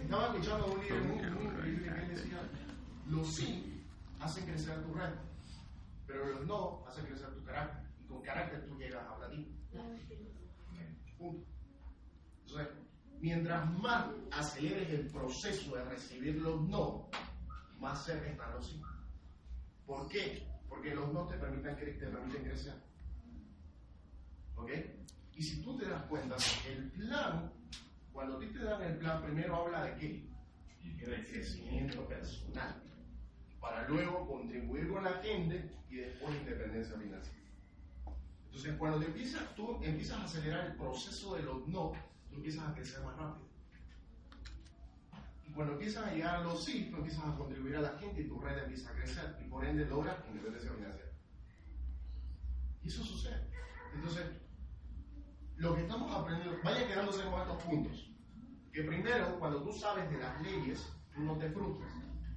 [0.00, 2.40] Estaba escuchando un líder muy, que decía,
[3.08, 3.84] los sí
[4.20, 5.14] hacen crecer tu red,
[6.06, 7.84] pero los no hacen crecer tu carácter.
[8.00, 9.56] Y con carácter tú llegas a ti.
[11.18, 11.46] Punto.
[12.46, 12.68] Entonces,
[13.20, 17.08] mientras más aceleres el proceso de recibir los no,
[17.78, 18.82] más cerca están los sí.
[19.86, 20.46] ¿Por qué?
[20.68, 22.93] Porque los no te permiten, te permiten crecer.
[24.64, 24.70] ¿Ok?
[25.36, 27.52] Y si tú te das cuenta, el plan,
[28.12, 30.26] cuando a ti te dan el plan, primero habla de qué?
[31.04, 32.82] De crecimiento personal.
[33.60, 37.38] Para luego contribuir con la gente y después independencia financiera.
[38.46, 41.92] Entonces, cuando empiezas, tú empiezas a acelerar el proceso de los no,
[42.30, 43.46] tú empiezas a crecer más rápido.
[45.46, 48.22] Y cuando empiezas a llegar a los sí, tú empiezas a contribuir a la gente
[48.22, 51.10] y tu red empieza a crecer y por ende logras independencia financiera.
[52.82, 53.42] Y eso sucede.
[53.94, 54.24] Entonces,
[55.56, 58.10] lo que estamos aprendiendo, vaya quedándose con estos puntos.
[58.72, 61.92] Que primero, cuando tú sabes de las leyes, tú no te frustras.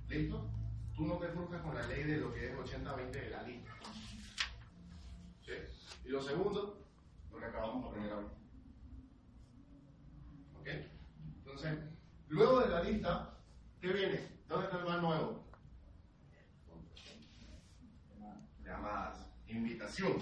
[0.07, 0.49] ¿Listo?
[0.97, 3.71] tú no te frustras con la ley de lo que es 80-20 de la lista.
[5.45, 5.51] ¿Sí?
[6.05, 6.83] Y lo segundo,
[7.31, 8.27] lo que acabamos de aprender ahora.
[10.59, 10.67] ¿Ok?
[11.37, 11.77] Entonces,
[12.29, 13.37] luego de la lista,
[13.79, 14.27] ¿qué viene?
[14.47, 15.45] ¿Dónde está el más nuevo?
[18.65, 19.29] Llamadas.
[19.47, 20.17] Invitación.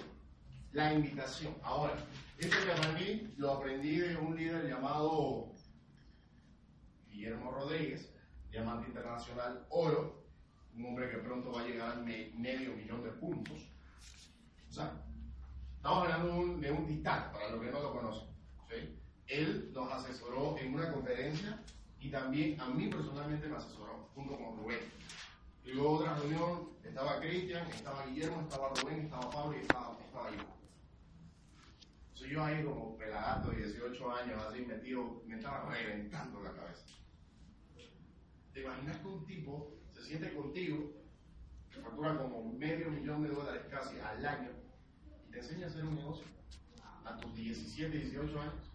[0.74, 1.56] La invitación.
[1.64, 1.96] Ahora,
[2.38, 5.52] esto que aprendí, lo aprendí de un líder llamado
[7.10, 8.12] Guillermo Rodríguez,
[8.52, 10.26] diamante internacional oro,
[10.76, 13.60] un hombre que pronto va a llegar al me- medio millón de puntos.
[14.69, 15.02] O sea,
[15.78, 16.28] estamos hablando
[16.60, 18.28] de un, de titán, para los que no lo conocen.
[19.28, 21.60] Él nos asesoró en una conferencia
[22.00, 24.80] y también a mí personalmente me asesoró, junto con Rubén.
[25.63, 30.30] Y luego otra reunión, estaba Cristian, estaba Guillermo, estaba Rubén, estaba Pablo y estaba, estaba
[30.32, 30.43] yo.
[32.30, 36.86] Yo ahí como pelagato de 18 años, así metido, me estaba reventando la cabeza.
[38.54, 40.92] ¿Te imaginas que un tipo se siente contigo,
[41.70, 44.50] que factura como medio millón de dólares casi al año,
[45.28, 46.26] y te enseña a hacer un negocio
[47.04, 48.72] a tus 17, 18 años?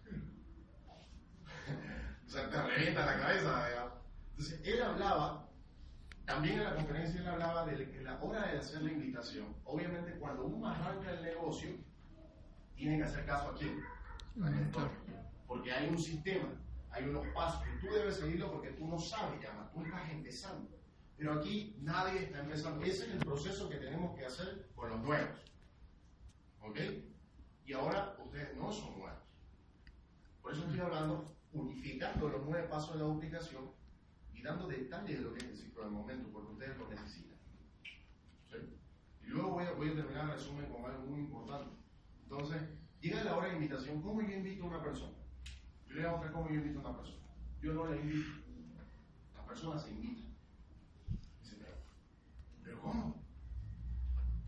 [2.27, 3.91] o sea, te revienta la cabeza.
[4.29, 5.49] Entonces, él hablaba,
[6.25, 10.17] también en la conferencia él hablaba de que la hora de hacer la invitación, obviamente
[10.19, 11.90] cuando uno arranca el negocio,
[12.81, 13.79] tiene que hacer caso a quién?
[14.43, 14.89] Al mentor.
[15.47, 16.49] Porque hay un sistema,
[16.89, 20.67] hay unos pasos que tú debes seguirlo porque tú no sabes llamar, tú estás empezando.
[21.15, 22.83] Pero aquí nadie está empezando.
[22.83, 25.39] Ese es el proceso que tenemos que hacer con los nuevos.
[26.61, 26.79] ¿Ok?
[27.65, 29.21] Y ahora ustedes no son nuevos.
[30.41, 33.69] Por eso estoy hablando, unificando los nueve pasos de la duplicación
[34.33, 37.37] y dando detalles de lo que es el ciclo del momento, porque ustedes lo necesitan.
[38.49, 38.57] ¿Sí?
[39.21, 41.80] Y luego voy a, voy a terminar el resumen con algo muy importante.
[42.31, 42.61] Entonces,
[43.01, 44.01] llega la hora de invitación.
[44.01, 45.17] ¿Cómo yo invito a una persona?
[45.85, 47.25] Yo le voy a mostrar cómo yo invito a una persona.
[47.61, 48.29] Yo no la invito.
[49.35, 50.33] Las personas se invitan.
[51.41, 51.75] Dice, pero,
[52.63, 53.21] ¿pero cómo?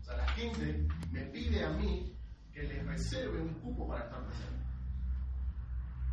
[0.00, 2.16] O sea, la gente me pide a mí
[2.54, 4.64] que les reserve un cupo para estar presente.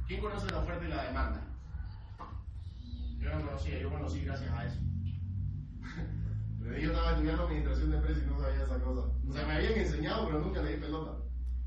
[0.07, 1.47] ¿Quién conoce la oferta y la demanda?
[3.17, 4.79] Yo no conocía, yo conocí gracias a eso.
[6.59, 9.07] Yo estaba estudiando administración de empresas y no sabía esa cosa.
[9.25, 11.20] O sea, me habían enseñado, pero nunca le di pelota.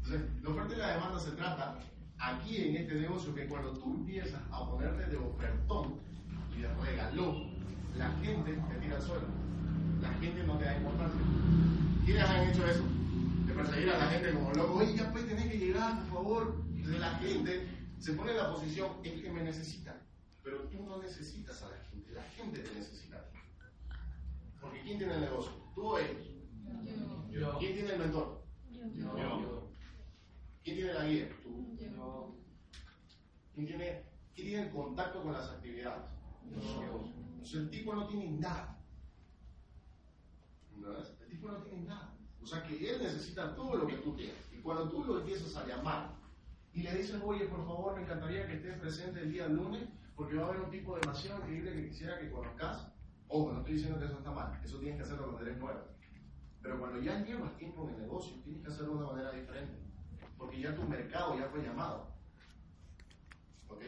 [0.05, 1.79] Entonces, la oferta y la demanda se trata
[2.19, 6.01] aquí en este negocio que cuando tú empiezas a ponerte de ofertón
[6.55, 7.55] y de regalón,
[7.97, 9.27] la gente te tira al suelo.
[10.03, 11.21] La gente no te da importancia.
[12.05, 12.85] ¿Quiénes han hecho eso?
[13.47, 14.75] De perseguir a la gente como loco.
[14.75, 16.63] Oye, ya pues tenés que llegar, por favor.
[16.69, 20.03] Entonces la gente se pone en la posición, es que me necesita.
[20.43, 23.25] Pero tú no necesitas a la gente, la gente te necesita.
[24.61, 25.53] Porque ¿quién tiene el negocio?
[25.75, 26.29] ¿Tú o ellos?
[27.31, 27.59] Yo.
[27.59, 28.45] ¿Quién tiene el mentor?
[28.95, 29.64] Yo.
[30.65, 31.29] ¿Quién tiene la guía?
[31.43, 31.77] Tú.
[33.55, 34.03] ¿Quién tiene,
[34.35, 36.11] quién tiene el contacto con las actividades?
[36.51, 37.11] Nosotros.
[37.17, 38.83] Entonces el tipo no tiene nada.
[40.77, 40.99] ¿No?
[40.99, 42.17] El tipo no tiene nada.
[42.43, 44.37] O sea que él necesita todo lo que tú tienes.
[44.53, 46.17] Y cuando tú lo empiezas a llamar
[46.73, 50.37] y le dices, oye, por favor, me encantaría que estés presente el día lunes porque
[50.37, 52.89] va a haber un tipo demasiado increíble que quisiera que conozcas.
[53.29, 54.61] Ojo, no estoy diciendo que eso está mal.
[54.65, 55.81] Eso tienes que hacerlo cuando eres nuevo.
[56.63, 59.85] Pero cuando ya llevas tiempo en el negocio, tienes que hacerlo de una manera diferente.
[60.39, 62.09] Porque ya tu mercado ya fue llamado.
[63.69, 63.83] ¿Ok?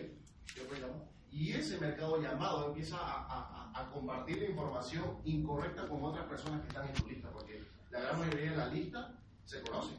[0.57, 1.09] Ya fue llamado.
[1.31, 6.95] Y ese mercado llamado empieza a, compartir información incorrecta con otras personas que están en
[6.95, 7.31] tu lista.
[7.31, 9.99] Porque la gran mayoría de la lista se conocen.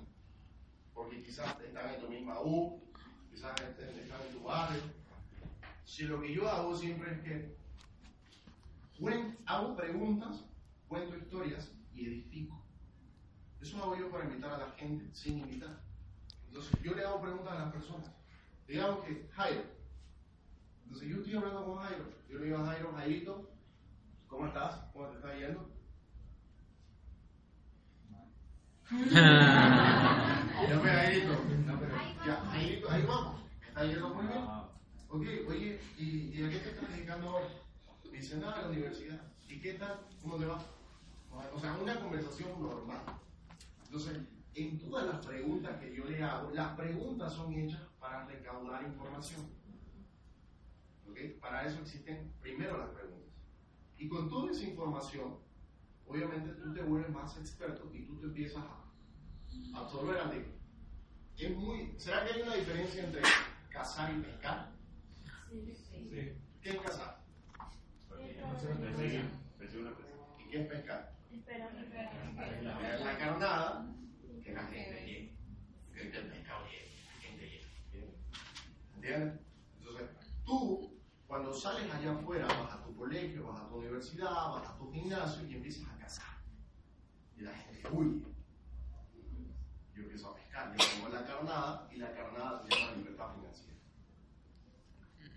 [0.94, 2.82] Porque quizás están en tu misma U,
[3.32, 4.82] quizás están en tu barrio.
[5.86, 7.58] Si lo que yo hago siempre es que
[9.46, 10.44] hago preguntas,
[10.88, 12.62] cuento historias y edifico.
[13.62, 15.82] Eso hago yo para invitar a la gente sin invitar.
[16.48, 18.12] Entonces yo le hago preguntas a las personas.
[18.68, 19.64] Digamos que Jairo.
[20.84, 22.06] Entonces yo estoy hablando con Jairo.
[22.30, 23.50] Yo le digo a Jairo, Jairito,
[24.28, 24.80] ¿cómo estás?
[24.94, 25.70] ¿Cómo te está yendo?
[30.70, 31.34] Ya fue Jairito.
[32.26, 33.42] Ya, Jairito, ahí vamos.
[33.68, 34.44] Está yendo muy bien.
[35.10, 37.48] Ok, oye, ¿y, y a qué te estás dedicando ahora?
[38.12, 39.22] Dice, nada, a la universidad.
[39.48, 40.00] ¿Y qué tal?
[40.22, 40.60] ¿Cómo te va?
[41.54, 43.02] O sea, una conversación normal.
[43.86, 44.18] Entonces,
[44.58, 49.42] en todas las preguntas que yo le hago, las preguntas son hechas para recaudar información.
[51.08, 51.40] ¿Ok?
[51.40, 53.34] Para eso existen primero las preguntas.
[53.98, 55.38] Y con toda esa información,
[56.08, 60.58] obviamente tú te vuelves más experto y tú te empiezas a absorber al libro.
[61.38, 63.22] Es muy, ¿Será que hay una diferencia entre
[63.70, 64.72] cazar y pescar?
[66.62, 67.24] ¿Qué es cazar?
[70.40, 71.14] ¿Y qué es pescar?
[71.32, 73.97] Esperar la carnada
[74.58, 74.98] la gente
[75.94, 78.18] que la gente llegue.
[78.96, 79.40] ¿Entiendes?
[79.80, 80.10] Entonces,
[80.46, 84.78] tú, cuando sales allá afuera, vas a tu colegio, vas a tu universidad, vas a
[84.78, 86.38] tu gimnasio y empiezas a cazar.
[87.38, 88.26] Y la gente huye.
[89.96, 93.78] Yo empiezo a pescar, yo pongo la carnada y la carnada se llama libertad financiera.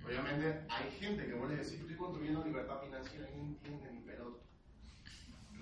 [0.05, 4.01] Obviamente hay gente que vos le decís, estoy construyendo libertad financiera y no entiende ni
[4.01, 4.45] pelota.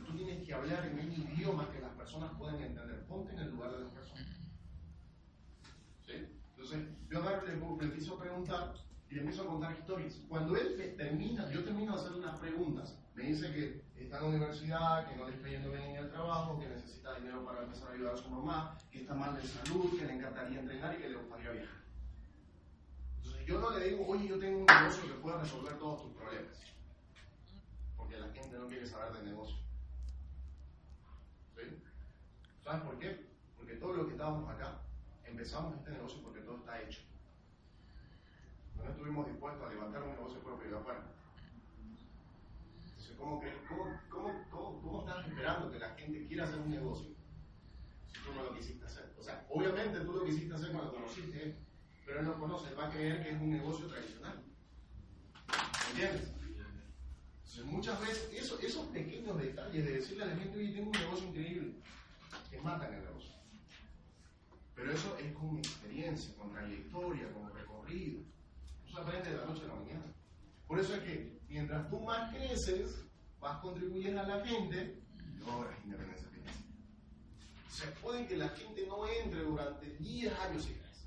[0.09, 3.05] Tú tienes que hablar en un idioma que las personas puedan entender.
[3.07, 4.27] Ponte en el lugar de las personas.
[6.07, 8.75] Entonces, yo a le, le empiezo a preguntar
[9.11, 10.15] y le empiezo a contar historias.
[10.29, 12.99] Cuando él termina, yo termino de hacerle unas preguntas.
[13.15, 16.11] Me dice que está en la universidad, que no le está yendo bien en el
[16.11, 19.47] trabajo, que necesita dinero para empezar a ayudar a su mamá, que está mal de
[19.47, 21.79] salud, que le encantaría entrenar y que le gustaría viajar.
[23.17, 26.13] Entonces yo no le digo, oye, yo tengo un negocio que pueda resolver todos tus
[26.13, 26.59] problemas.
[27.97, 29.57] Porque la gente no quiere saber de negocio.
[31.57, 31.63] ¿Sí?
[32.69, 33.25] ¿Sabes por qué?
[33.57, 34.83] Porque todos los que estábamos acá
[35.25, 37.01] empezamos este negocio porque todo está hecho.
[38.77, 41.03] No estuvimos dispuestos a levantar un negocio propio de afuera.
[42.85, 43.41] Entonces, ¿cómo,
[44.11, 47.09] cómo, cómo, estás esperando que la gente quiera hacer un negocio
[48.07, 49.15] si tú no lo quisiste hacer?
[49.19, 51.57] O sea, obviamente tú lo quisiste hacer cuando conociste
[52.05, 54.45] pero él no conoce, él va a creer que es un negocio tradicional.
[55.91, 56.35] ¿Entiendes?
[57.39, 60.99] Entonces, muchas veces eso, esos pequeños detalles de decirle a la gente, oye, tengo un
[60.99, 61.73] negocio increíble,
[62.51, 63.33] que matan el negocio.
[64.75, 68.23] Pero eso es con experiencia, con trayectoria, con recorrido.
[68.91, 70.05] Se aprende de la noche a la mañana.
[70.67, 73.05] Por eso es que mientras tú más creces,
[73.41, 75.03] más contribuyes a la gente,
[75.41, 76.73] logras independencia financiera.
[77.69, 81.07] Se puede que la gente no entre durante 10 años y crece.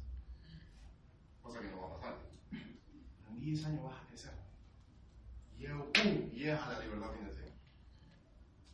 [1.41, 2.17] Cosa que no va a pasar.
[3.30, 4.32] En 10 años vas a crecer.
[5.58, 7.51] Y llegas a la libertad financiera.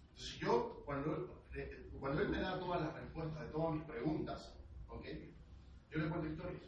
[0.10, 1.37] Entonces yo, cuando,
[2.00, 4.56] cuando él me da todas las respuestas de todas mis preguntas,
[4.88, 5.06] ¿ok?
[5.90, 6.62] Yo le cuento historias.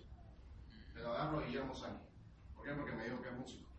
[0.93, 2.09] Me lo agarro a Guillermo Sánchez.
[2.55, 2.73] ¿Por qué?
[2.73, 3.69] Porque me dijo que es músico.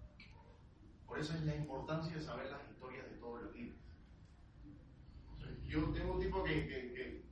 [1.06, 3.80] Por eso es la importancia de saber las historias de todos los líderes.
[5.64, 7.24] Yo tengo un tipo que, que, que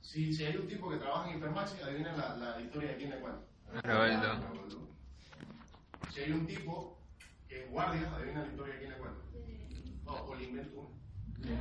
[0.00, 3.10] si, si, hay un tipo que trabaja en Hipermaxi, adivinen la, la historia de quién
[3.10, 3.46] le cuento.
[6.10, 6.98] Si hay un tipo
[7.48, 9.22] que es guardia, adivinen la historia de quién le cuento.
[10.04, 11.05] No, o le invento uno.
[11.46, 11.54] De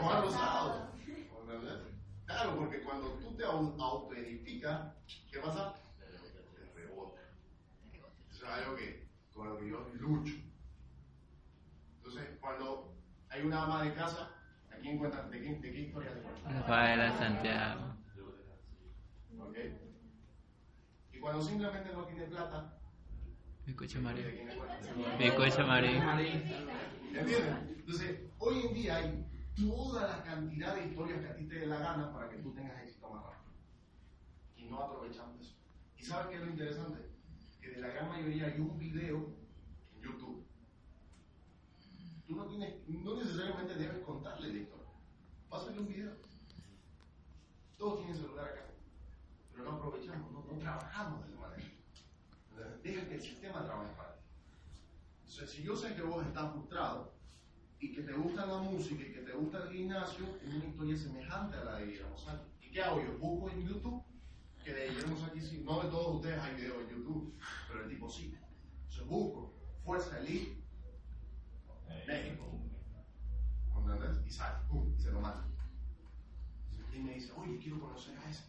[0.00, 0.88] Juan Rosado.
[2.24, 4.94] Claro, porque cuando tú te autoedificas,
[5.30, 5.74] ¿qué pasa?
[5.98, 6.06] Te
[6.74, 7.20] rebota.
[8.30, 10.34] Eso es algo que, con lo que yo lucho.
[11.96, 12.94] Entonces, cuando
[13.28, 14.30] hay una ama de casa,
[14.70, 15.00] ¿a quién?
[15.00, 16.50] ¿De, quién, de qué historia te cuenta?
[16.50, 17.94] Rafaela Santiago.
[19.40, 19.56] ¿Ok?
[21.12, 22.77] Y cuando simplemente no tiene plata,
[23.68, 24.30] Bicocho ¿de María.
[24.32, 25.16] quién le cuenta?
[25.18, 26.20] Bicocho María.
[27.12, 27.54] ¿Entiendes?
[27.80, 29.26] Entonces, hoy en día hay
[29.56, 32.54] toda la cantidad de historias que a ti te dé la gana para que tú
[32.54, 33.52] tengas éxito más rápido.
[34.56, 35.54] Y no aprovechamos eso.
[35.98, 37.10] ¿Y sabes qué es lo interesante?
[37.60, 39.36] Que de la gran mayoría hay un video
[39.94, 40.46] en YouTube.
[42.26, 44.88] Tú no tienes, no necesariamente debes contarle la historia.
[45.50, 46.12] Pásale un video.
[47.76, 48.64] Todos tienen celular acá.
[49.52, 51.77] Pero no aprovechamos, no, no trabajamos de esa manera.
[52.82, 54.22] Deja que el sistema trabaje para ti.
[55.20, 57.14] Entonces, si yo sé que vos estás frustrado
[57.80, 60.96] y que te gusta la música y que te gusta el gimnasio, es una historia
[60.96, 62.46] semejante a la de Guillermo Sánchez.
[62.60, 63.18] ¿Y qué hago yo?
[63.18, 64.02] Busco en YouTube,
[64.64, 67.34] que de Guillermo Sánchez sí, no de todos ustedes hay videos en YouTube,
[67.68, 68.34] pero el tipo sí.
[68.82, 69.54] Entonces busco
[69.84, 70.62] Fuerza Elite,
[72.06, 72.44] México,
[73.76, 74.26] ¿entendés?
[74.26, 75.44] Y sale, pum, y se lo mata.
[76.92, 78.44] Y me dice, oye, quiero conocer a ese.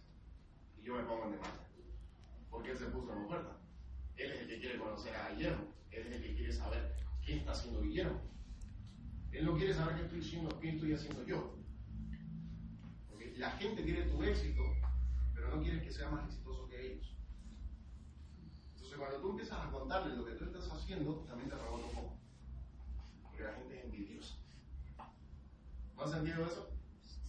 [0.77, 1.67] Y yo me pongo en demanda.
[2.49, 3.57] Porque él se puso en oferta.
[4.19, 5.73] Él es el que quiere conocer a Guillermo.
[5.91, 6.93] Él es el que quiere saber
[7.25, 8.21] qué está haciendo Guillermo.
[9.31, 11.55] Él no quiere saber qué estoy haciendo, qué estoy haciendo yo.
[13.09, 14.61] Porque la gente quiere tu éxito,
[15.33, 17.15] pero no quiere que sea más exitoso que ellos.
[18.73, 21.95] Entonces, cuando tú empiezas a contarles lo que tú estás haciendo, también te rebota un
[21.95, 22.19] poco.
[23.23, 24.35] Porque la gente es envidiosa.
[25.95, 26.69] ¿No has sentido eso?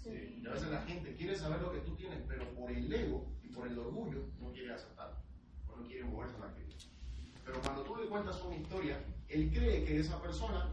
[0.02, 0.40] Sí.
[0.42, 3.32] Y a veces la gente quiere saber lo que tú tienes, pero por el ego
[3.44, 5.20] y por el orgullo no quiere aceptarlo.
[5.68, 6.70] O no quiere moverse en la actividad.
[7.50, 10.70] Pero cuando tú le cuentas una historia, él cree que esa persona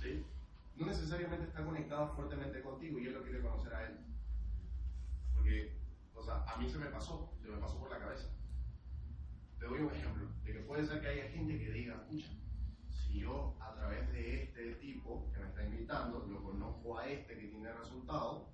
[0.00, 0.24] ¿sí?
[0.76, 3.98] no necesariamente está conectada fuertemente contigo y él lo quiere conocer a él.
[5.34, 5.76] Porque,
[6.14, 8.30] o sea, a mí se me pasó, se me pasó por la cabeza.
[9.58, 12.30] Te doy un ejemplo, de que puede ser que haya gente que diga, escucha,
[12.88, 17.38] si yo a través de este tipo que me está invitando, lo conozco a este
[17.38, 18.48] que tiene resultados,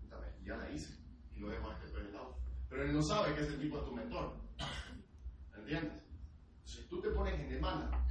[0.00, 0.96] puta, ya la hice
[1.34, 2.38] y lo dejo a este por lado.
[2.68, 4.36] Pero él no sabe que ese tipo es tu mentor.
[5.56, 6.02] ¿Entiendes?
[6.72, 8.06] Si tú te pones en demanda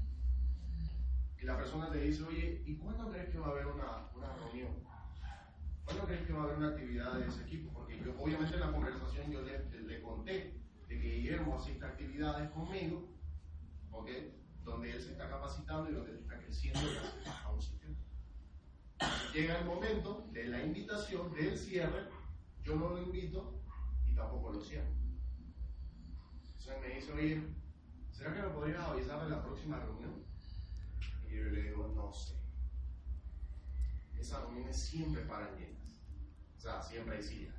[1.41, 4.33] y la persona te dice, oye, ¿y cuándo crees que va a haber una, una
[4.35, 4.83] reunión?
[5.83, 7.73] ¿Cuándo crees que va a haber una actividad de ese equipo?
[7.73, 11.89] Porque yo, obviamente, en la conversación yo le, le conté de que Guillermo asiste a
[11.89, 13.11] actividades conmigo
[13.91, 14.09] ¿ok?
[14.63, 16.79] Donde él se está capacitando y donde él está creciendo
[17.43, 17.95] a un sistema.
[19.33, 22.09] Llega el momento de la invitación, del cierre,
[22.63, 23.59] yo no lo invito
[24.05, 24.91] y tampoco lo cierro.
[26.43, 27.43] Entonces me dice, oye,
[28.21, 30.23] ¿será que me podrías avisar de la próxima reunión?
[31.27, 32.35] Y yo le digo, no sé.
[34.19, 36.03] Esas reuniones siempre paran llenas.
[36.55, 37.55] O sea, siempre hay sillas.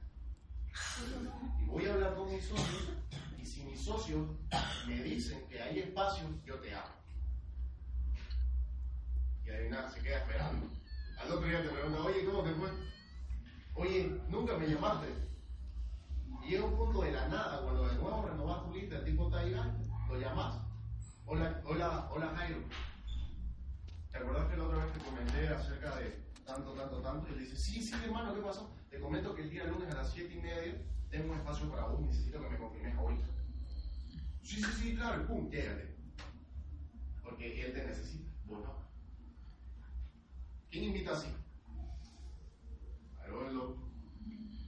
[1.60, 2.90] Y voy a hablar con mis socios,
[3.36, 4.24] y si mis socios
[4.86, 6.94] me dicen que hay espacio, yo te hablo.
[9.44, 10.70] Y adivina, se queda esperando.
[11.18, 12.70] Al otro día te pregunta, oye, ¿cómo te fue?
[13.74, 15.08] Oye, nunca me llamaste.
[16.44, 19.26] Y llega un punto de la nada, cuando de nuevo renovas tu lista, el tipo
[19.26, 19.54] está ahí,
[20.12, 20.58] lo llamas.
[21.24, 22.58] Hola, hola, hola Jairo.
[24.10, 26.10] ¿Te acuerdas que la otra vez te comenté acerca de
[26.44, 27.28] tanto, tanto, tanto?
[27.28, 28.76] Y él dice, sí, sí, hermano, ¿qué pasó?
[28.90, 31.86] Te comento que el día lunes a las 7 y media tengo un espacio para
[31.86, 33.26] vos, necesito que me confirmes ahorita.
[34.42, 35.96] Sí, sí, sí, claro, pum, llégate.
[37.22, 38.82] Porque él te necesita, vos no.
[40.70, 41.28] ¿Quién invita así?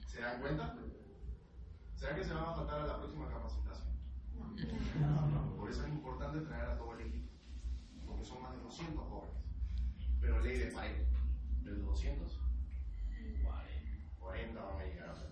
[0.07, 0.75] ¿Se dan cuenta?
[1.97, 3.74] ¿Será que se van a faltar a la próxima capacitación?
[5.59, 7.31] Por eso es importante traer a todo el equipo,
[8.07, 9.43] porque son más de 200 jóvenes.
[10.21, 11.07] Pero ley de pared,
[11.63, 12.41] de los 200,
[14.21, 15.31] 40 van a llegar a ser.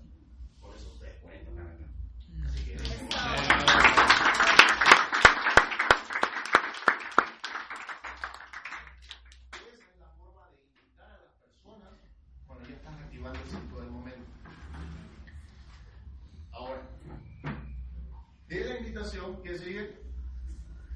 [0.61, 1.87] Por eso ustedes 40 están acá.
[2.47, 3.01] Así que esa es
[10.01, 11.95] la forma de invitar a las personas
[12.47, 14.27] cuando ya estás activando el ciclo del momento.
[16.53, 16.83] Ahora,
[18.49, 20.03] de la invitación que sigue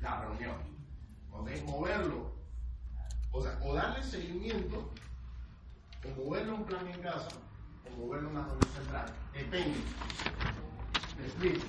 [0.00, 0.56] la reunión.
[1.32, 1.50] ¿ok?
[1.64, 2.36] Moverlo.
[3.32, 4.92] O sea, o darle seguimiento,
[6.04, 7.28] o moverlo a un plan en casa,
[7.86, 9.06] o moverlo a una reunión central.
[9.32, 9.78] Depende.
[11.18, 11.66] Me explico.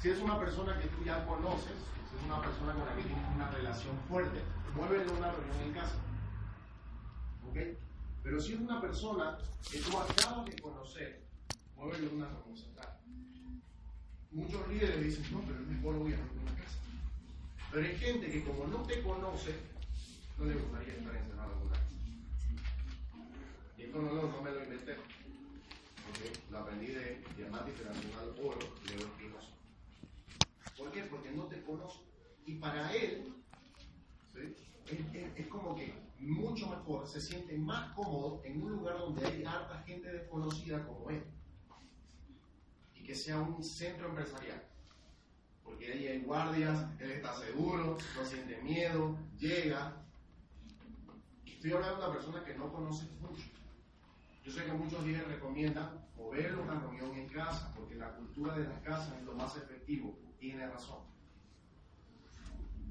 [0.00, 1.76] Si es una persona que tú ya conoces,
[2.10, 4.42] si es una persona con la que tienes una relación fuerte,
[5.46, 5.96] una reunión en casa.
[7.48, 7.56] ¿Ok?
[8.22, 9.38] Pero si es una persona
[9.70, 11.22] que tú acabas de conocer,
[11.76, 12.98] muévelo a una central.
[14.32, 16.78] Muchos líderes dicen, no, pero es mejor voy a una casa.
[17.70, 19.54] Pero hay gente que como no te conoce,
[20.38, 21.86] no le gustaría estar encerrado en una casa.
[23.78, 24.92] Y esto no, lo- no me lo inventé.
[24.94, 26.50] ¿ok?
[26.50, 29.48] Lo aprendí de Diamante Internacional Oro, Leo Espinosa.
[30.76, 31.02] ¿Por qué?
[31.04, 32.00] Porque no te conoce.
[32.46, 33.32] Y para él,
[34.32, 34.54] ¿sí?
[34.88, 39.82] Es, como que mucho mejor, se siente más cómodo en un lugar donde hay harta
[39.86, 41.24] gente desconocida como él.
[42.94, 44.62] Y que sea un centro empresarial.
[45.64, 50.02] Porque ahí hay guardias, él está seguro, no siente miedo, llega.
[51.44, 53.44] Estoy hablando de una persona que no conoce mucho.
[54.44, 58.64] Yo sé que muchos líderes recomiendan mover una reunión en casa, porque la cultura de
[58.64, 60.16] las casas es lo más efectivo.
[60.38, 61.15] Tiene razón.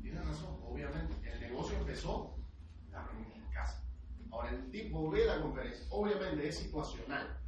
[0.05, 1.15] Tiene razón, obviamente.
[1.33, 2.37] El negocio empezó
[2.91, 3.83] la reunión en casa.
[4.29, 7.39] Ahora el tipo ve la conferencia, obviamente es situacional.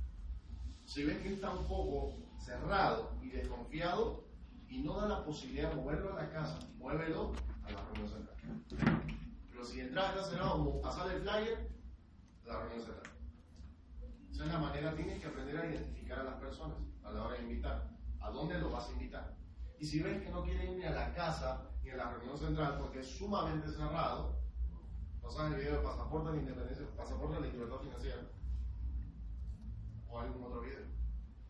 [0.84, 4.26] Si ves que está un poco cerrado y desconfiado
[4.68, 7.34] y no da la posibilidad de moverlo a la casa, muévelo
[7.64, 9.04] a la reunión central.
[9.52, 11.70] Pero si de entrada está cerrado, como pasar el flyer,
[12.44, 13.14] la reunión central.
[14.32, 17.36] Esa es la manera, tienes que aprender a identificar a las personas a la hora
[17.36, 17.92] de invitar.
[18.20, 19.38] ¿A dónde lo vas a invitar?
[19.78, 22.78] Y si ves que no quiere ir a la casa ni a la reunión central
[22.80, 24.38] porque es sumamente cerrado,
[25.22, 28.22] pasan el video de pasaporte de independencia, pasaporte de libertad financiera
[30.10, 30.86] o algún otro video,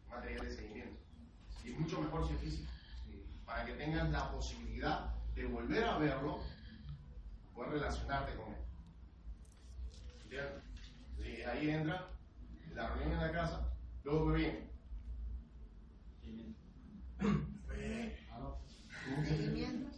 [0.08, 1.02] material de seguimiento.
[1.64, 2.72] Y mucho mejor si es físico,
[3.46, 6.40] para que tengas la posibilidad de volver a verlo,
[7.56, 8.62] poder relacionarte con él.
[10.24, 10.64] ¿Entiendes?
[11.18, 12.10] Y ahí entra
[12.76, 13.74] la reunión en la casa,
[14.04, 14.68] luego que viene.
[19.24, 19.98] Seguimiento.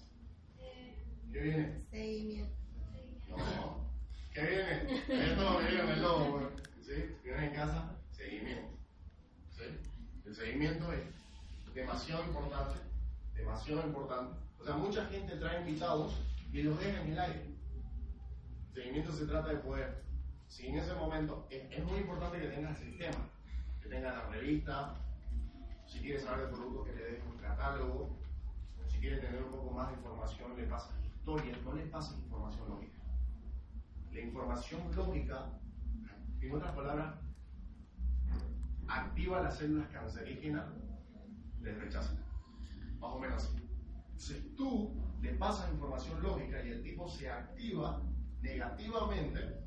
[1.32, 1.86] ¿Qué viene?
[1.92, 2.56] Seguimiento.
[3.30, 3.88] No.
[4.34, 5.28] ¿Qué viene?
[5.28, 6.46] Es todo, viene el lobo, güey.
[6.82, 7.16] ¿Sí?
[7.24, 8.78] Viene en casa, seguimiento.
[9.52, 9.64] ¿Sí?
[10.26, 11.04] El seguimiento es
[12.10, 12.80] demasiado importante,
[13.36, 14.36] demasiado importante.
[14.60, 16.14] O sea, mucha gente trae invitados
[16.52, 17.46] y los deja en el aire.
[18.70, 20.04] El seguimiento se trata de poder.
[20.48, 23.30] Si en ese momento es, es muy importante que tengas el sistema,
[23.82, 24.96] que tengas la revista,
[25.86, 28.18] si quieres saber de productos que te dejes un catálogo,
[28.88, 32.70] si quieres tener un poco más de información, le pasas historia, no le pasas información
[32.70, 33.00] lógica.
[34.12, 35.46] La información lógica,
[36.42, 37.16] en otras palabras,
[38.88, 40.66] activa las células cancerígenas,
[41.62, 42.14] les rechaza.
[43.00, 43.70] Más o menos así.
[44.18, 48.02] Si tú le pasas información lógica y el tipo se activa
[48.42, 49.60] negativamente,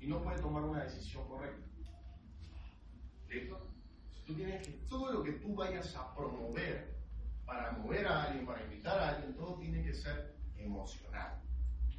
[0.00, 1.66] y no puede tomar una decisión correcta.
[3.28, 3.70] ¿Listo?
[4.26, 6.98] Tú tienes que, todo lo que tú vayas a promover
[7.44, 11.42] para mover a alguien, para invitar a alguien, todo tiene que ser emocional.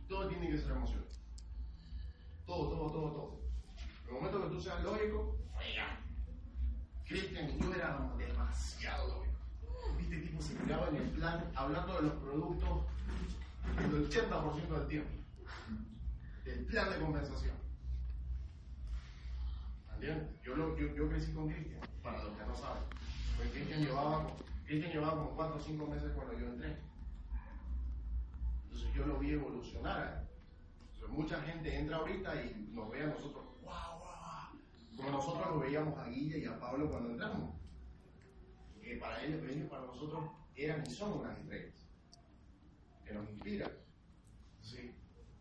[0.08, 1.08] Todo tiene que ser emocional.
[2.46, 3.42] Todo, todo, todo, todo.
[4.04, 6.00] En el momento que tú seas lógico, ¡fría!
[7.12, 9.98] Cristian y yo éramos demasiado lógicos.
[9.98, 12.70] Viste, el tipo se tiraba en el plan hablando de los productos
[13.80, 15.10] el 80% del tiempo.
[16.46, 17.56] Del plan de compensación.
[19.96, 20.30] ¿Entiendes?
[20.44, 22.84] Yo, lo- yo, yo crecí con Cristian, para los que no saben.
[23.38, 24.28] Pues Cristian llevaba,
[24.66, 26.78] Cristian llevaba como 4 o 5 meses cuando yo entré.
[28.64, 30.28] Entonces yo lo vi evolucionar.
[30.94, 34.01] Entonces, mucha gente entra ahorita y nos ve a nosotros, wow.
[34.96, 37.56] Como nosotros lo veíamos a Guilla y a Pablo cuando entramos.
[38.82, 41.76] Que para ellos, ellos para nosotros eran y son unas estrellas.
[43.06, 43.72] Que nos inspiran.
[44.62, 44.96] Sí.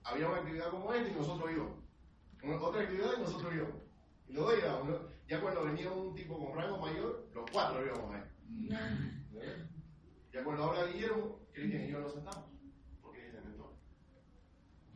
[0.05, 2.62] Había una actividad como esta y nosotros íbamos.
[2.62, 3.82] Otra actividad y nosotros íbamos.
[4.28, 4.88] Y luego íbamos.
[4.88, 4.98] ¿no?
[5.28, 8.22] Ya cuando venía un tipo con rango mayor, los cuatro íbamos ahí.
[9.34, 9.68] ¿Eh?
[10.32, 12.51] Ya cuando habla Guillermo, Cristian y yo nos sentamos.
[13.03, 13.74] Porque es el mentor.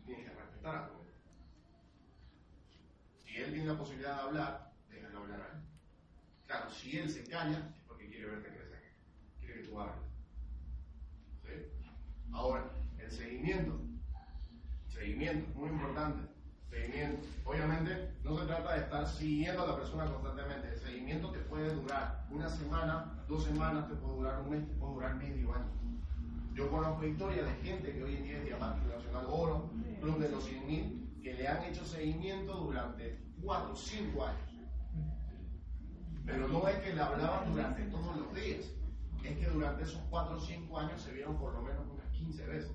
[0.07, 0.94] Tienes que respetar a.
[3.37, 5.63] Él tiene la posibilidad de hablar, déjalo hablar a él.
[6.47, 8.95] Claro, si él se calla, es porque quiere verte crecer.
[9.41, 10.05] Quiere que tú hables.
[12.33, 12.69] Ahora,
[12.99, 13.81] el seguimiento.
[14.89, 16.29] Seguimiento, muy importante.
[16.69, 17.29] Seguimiento.
[17.45, 20.69] Obviamente, no se trata de estar siguiendo a la persona constantemente.
[20.69, 24.75] El seguimiento te puede durar una semana, dos semanas, te puede durar un mes, te
[24.75, 25.71] puede durar medio año.
[26.55, 29.71] Yo conozco historias de gente que hoy en día es diamante internacional oro,
[30.01, 34.51] club de los 100.000, que le han hecho seguimiento durante 4 o 5 años.
[36.27, 38.71] Pero no es que le hablaban durante todos los días,
[39.25, 42.47] es que durante esos 4 o 5 años se vieron por lo menos unas 15
[42.47, 42.73] veces,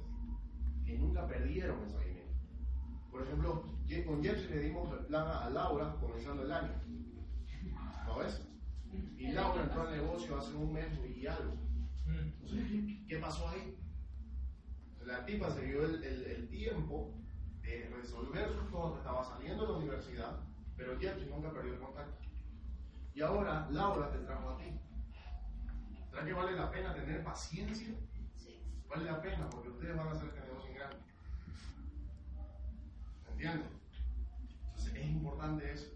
[0.84, 2.34] que nunca perdieron el seguimiento.
[3.12, 3.64] Por ejemplo,
[4.08, 6.74] con Jeffrey le dimos el plan a Laura comenzando el año.
[8.08, 8.47] ¿Lo ves?
[9.18, 11.54] Y Laura entró al negocio hace un mes y algo.
[12.08, 13.76] Entonces, ¿qué- ¿qué pasó ahí?
[15.06, 17.14] La tipa se dio el, el- el tiempo
[17.70, 20.39] de resolver sus cosas, estaba saliendo de la universidad,
[20.76, 22.17] pero Jeffrey nunca perdió el contacto.
[23.13, 24.80] Y ahora Laura te trajo a ti.
[26.09, 27.95] ¿Será que vale la pena tener paciencia?
[28.89, 30.97] Vale la pena porque ustedes van a hacer este negocio en grande.
[33.32, 33.70] ¿Entienden?
[34.67, 35.88] Entonces es importante eso.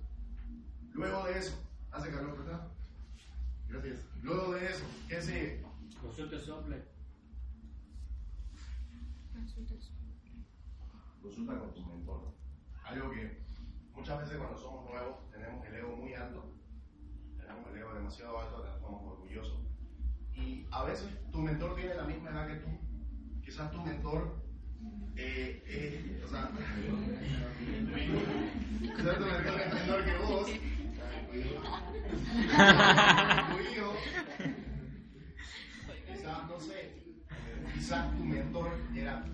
[0.93, 1.57] Luego de eso,
[1.91, 2.67] hace calor, ¿verdad?
[3.67, 4.05] Gracias.
[4.21, 5.63] Luego de eso, ¿qué sigue?
[5.99, 6.93] Consulte sople.
[11.23, 12.35] Consulta con tu mentor.
[12.83, 13.41] Algo que
[13.93, 16.53] muchas veces cuando somos nuevos tenemos el ego muy alto,
[17.37, 19.61] tenemos el ego demasiado alto, estamos orgullosos.
[20.35, 22.67] Y a veces tu mentor tiene la misma edad que tú.
[23.41, 24.35] Quizás tu mentor,
[25.15, 26.51] eh, eh, o sea,
[28.81, 30.51] quizás tu mentor es menor que vos.
[36.05, 36.91] Quizás, no sé,
[37.73, 39.25] quizás tu mentor era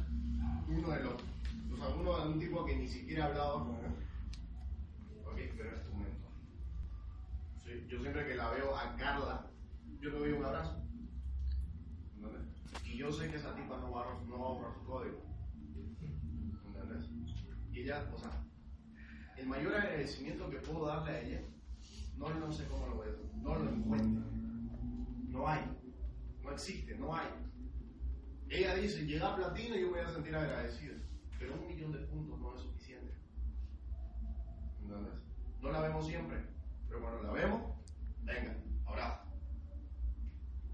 [0.68, 1.29] uno de los,
[1.80, 3.92] sea, uno de un tipo que ni siquiera hablaba con él.
[5.26, 6.32] Ok, pero es tu mentor.
[7.64, 9.52] Sí, yo siempre que la veo a Carla,
[10.00, 10.84] yo le doy un abrazo.
[12.16, 12.48] ¿Entendés?
[12.86, 15.26] Y yo sé que esa tipa no va, a- no va a borrar su código.
[16.66, 17.10] ¿Entendés?
[17.72, 18.44] Y ella, o sea,
[19.38, 21.42] el mayor agradecimiento que puedo darle a ella,
[22.18, 24.24] no, no sé cómo lo voy a hacer, no lo encuentro.
[25.30, 25.62] No hay.
[26.44, 27.30] No existe, no hay.
[28.50, 30.96] Ella dice, llega a platino y yo voy a sentir agradecido.
[31.40, 33.14] Pero un millón de puntos no es suficiente.
[34.82, 35.14] ¿Entendés?
[35.62, 36.38] No la vemos siempre,
[36.88, 37.62] pero cuando la vemos,
[38.24, 38.56] venga.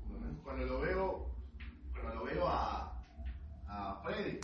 [0.03, 0.41] ¿Entendés?
[0.43, 1.35] Cuando lo veo,
[1.91, 3.03] cuando lo veo a,
[3.67, 4.39] a Freddy,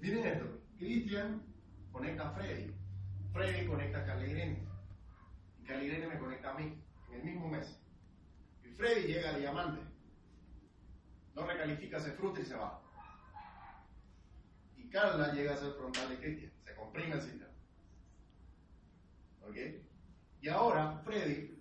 [0.00, 0.46] miren esto,
[0.78, 1.42] Cristian
[1.92, 2.74] conecta a Freddy,
[3.32, 4.58] Freddy conecta a Caligrini,
[5.60, 7.78] y Caligrini me conecta a mí, en el mismo mes.
[8.64, 9.80] Y Freddy llega al diamante,
[11.34, 12.85] no recalifica, se frustra y se va.
[14.96, 17.50] Carla llega a ser frontal de Cristian, se comprime el sistema.
[19.46, 19.56] ¿Ok?
[20.40, 21.54] Y ahora Freddy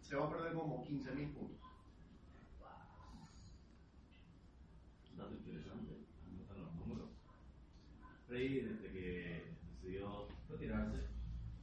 [0.00, 1.58] se, va a perder como 15 mil puntos.
[5.16, 5.94] dato interesante,
[6.56, 7.10] los números.
[8.28, 11.08] Freddy, desde que decidió retirarse,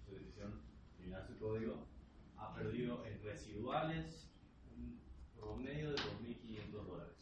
[0.06, 1.88] su decisión de eliminar su código,
[2.36, 4.30] ha perdido en residuales
[4.76, 5.00] un
[5.40, 7.16] promedio de 2.500 dólares.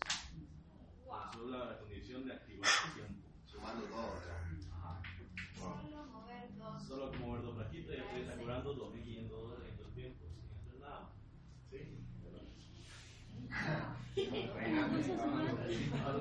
[1.05, 3.29] Con solo la, la condición de activar 100 puntos.
[3.59, 4.37] Sumando todo, ¿verdad?
[4.71, 5.01] Ajá.
[5.57, 6.83] Solo mover dos.
[6.87, 10.51] Solo como mover dos plaquitos y estoy está cobrando 2.500 dólares en dos tiempos, sin
[10.55, 11.09] hacer nada.
[11.69, 11.99] Sí.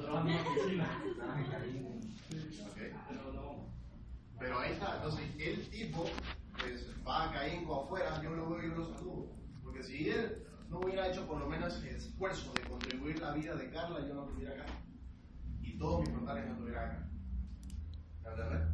[0.00, 1.02] Trabajando en la oficina.
[4.38, 6.06] Pero ahí está, entonces el tipo
[6.58, 9.26] pues, va a Caínco afuera, yo lo veo y lo saludo.
[9.62, 13.56] Porque si él no hubiera hecho por lo menos el esfuerzo de contribuir la vida
[13.56, 14.66] de Carla, yo no estuviera acá.
[15.60, 17.10] Y todos mis frontales no estuvieran acá.
[18.22, 18.68] ¿Me entiendes?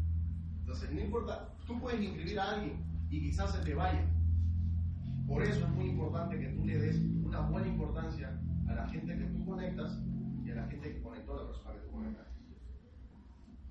[0.61, 4.05] Entonces, no importa, tú puedes inscribir a alguien y quizás se te vaya.
[5.27, 9.17] Por eso es muy importante que tú le des una buena importancia a la gente
[9.17, 9.99] que tú conectas
[10.45, 12.27] y a la gente que conectó a la persona que tú conectas.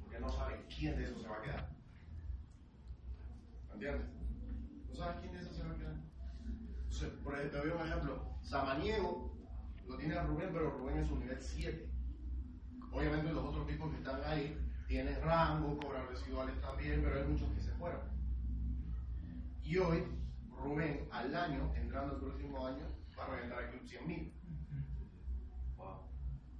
[0.01, 1.69] Porque no sabes quién de esos se va a quedar.
[3.73, 4.07] ¿Entiendes?
[4.89, 5.95] No sabes quién de esos se va a quedar.
[7.23, 8.37] Por ejemplo, te doy un ejemplo.
[8.41, 9.33] Samaniego
[9.87, 11.89] lo tiene a Rubén, pero Rubén es un nivel 7.
[12.91, 14.57] Obviamente los otros tipos que están ahí
[14.87, 18.01] tienen rango, cobran residuales también, pero hay muchos que se fueron.
[19.63, 20.03] Y hoy,
[20.51, 22.85] Rubén, al año, entrando el próximo año,
[23.17, 24.33] va a reventar el club 100 mil.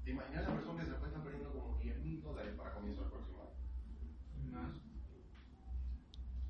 [0.04, 3.02] ¿Te imaginas la persona que se fue está perdiendo como 10 mil dólares para comienzo
[3.02, 3.54] del próximo año?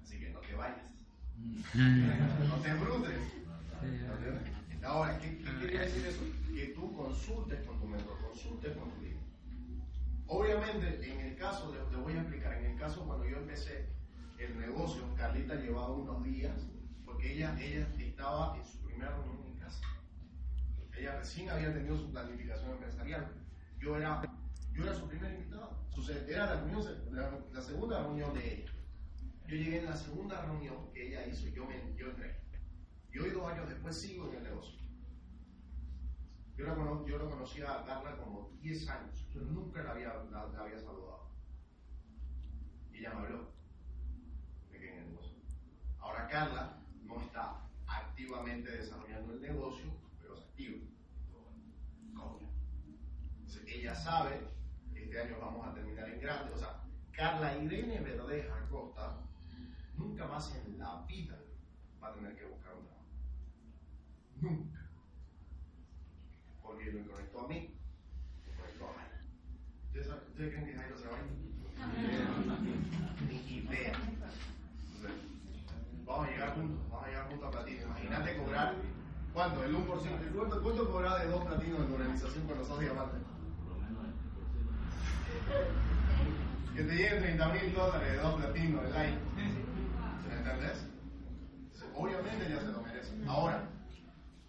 [0.02, 0.92] Así que no te vayas.
[2.50, 3.20] no te brutes.
[4.84, 6.22] Ahora, ¿qué, qué quiere decir eso?
[6.54, 9.24] Que tú consultes con tu mentor, consultes con tu líder.
[10.28, 13.90] Obviamente, en el caso, te, te voy a explicar, en el caso cuando yo empecé
[14.40, 16.68] el negocio, Carlita llevaba unos días,
[17.06, 19.82] porque ella, ella estaba en su primera reunión en casa.
[20.98, 23.43] Ella recién había tenido su planificación empresarial.
[23.84, 24.22] Yo era,
[24.74, 25.78] yo era su primer invitado.
[26.28, 28.72] Era la, reunión, la, la segunda reunión de ella.
[29.48, 32.38] Yo llegué en la segunda reunión que ella hizo y yo, me, yo entré.
[33.12, 34.80] Y hoy, dos años después, sigo en el negocio.
[36.56, 39.28] Yo la, cono- yo la conocí a Carla como 10 años.
[39.34, 41.30] Yo nunca la había, la, la había saludado.
[42.92, 43.52] Y ella me habló
[44.72, 45.38] de que en el negocio.
[46.00, 49.86] Ahora Carla no está activamente desarrollando el negocio,
[50.22, 50.78] pero se activa.
[52.16, 52.50] Coño.
[53.84, 54.40] Ella sabe
[54.94, 56.54] que este año vamos a terminar en grande.
[56.54, 56.82] O sea,
[57.12, 59.18] Carla Irene Verdeja Acosta
[59.98, 61.38] nunca más en la vida
[62.02, 63.04] va a tener que buscar un trabajo.
[64.40, 64.80] Nunca.
[66.62, 67.76] Porque me conectó a mí,
[68.48, 69.18] me conectó a Jairo.
[69.88, 71.28] ¿Ustedes, saben- ¿Ustedes creen que Jairo se va a ir?
[73.28, 73.94] Ni idea.
[73.98, 75.12] Entonces,
[76.06, 77.82] vamos a llegar juntos, vamos a llegar juntos a platino.
[77.86, 78.76] Imagínate cobrar,
[79.34, 79.62] ¿cuánto?
[79.66, 80.32] El 1%.
[80.34, 83.18] ¿Cuánto, cuánto cobrar de dos platinos en tu organización cuando sos diamante?
[83.64, 84.14] Por lo menos el 10%.
[86.76, 89.20] Que te lleguen 30 mil dólares de dos platinos del año.
[90.28, 90.88] ¿Me entendés?
[91.96, 93.14] Obviamente ella se lo merece.
[93.28, 93.70] Ahora,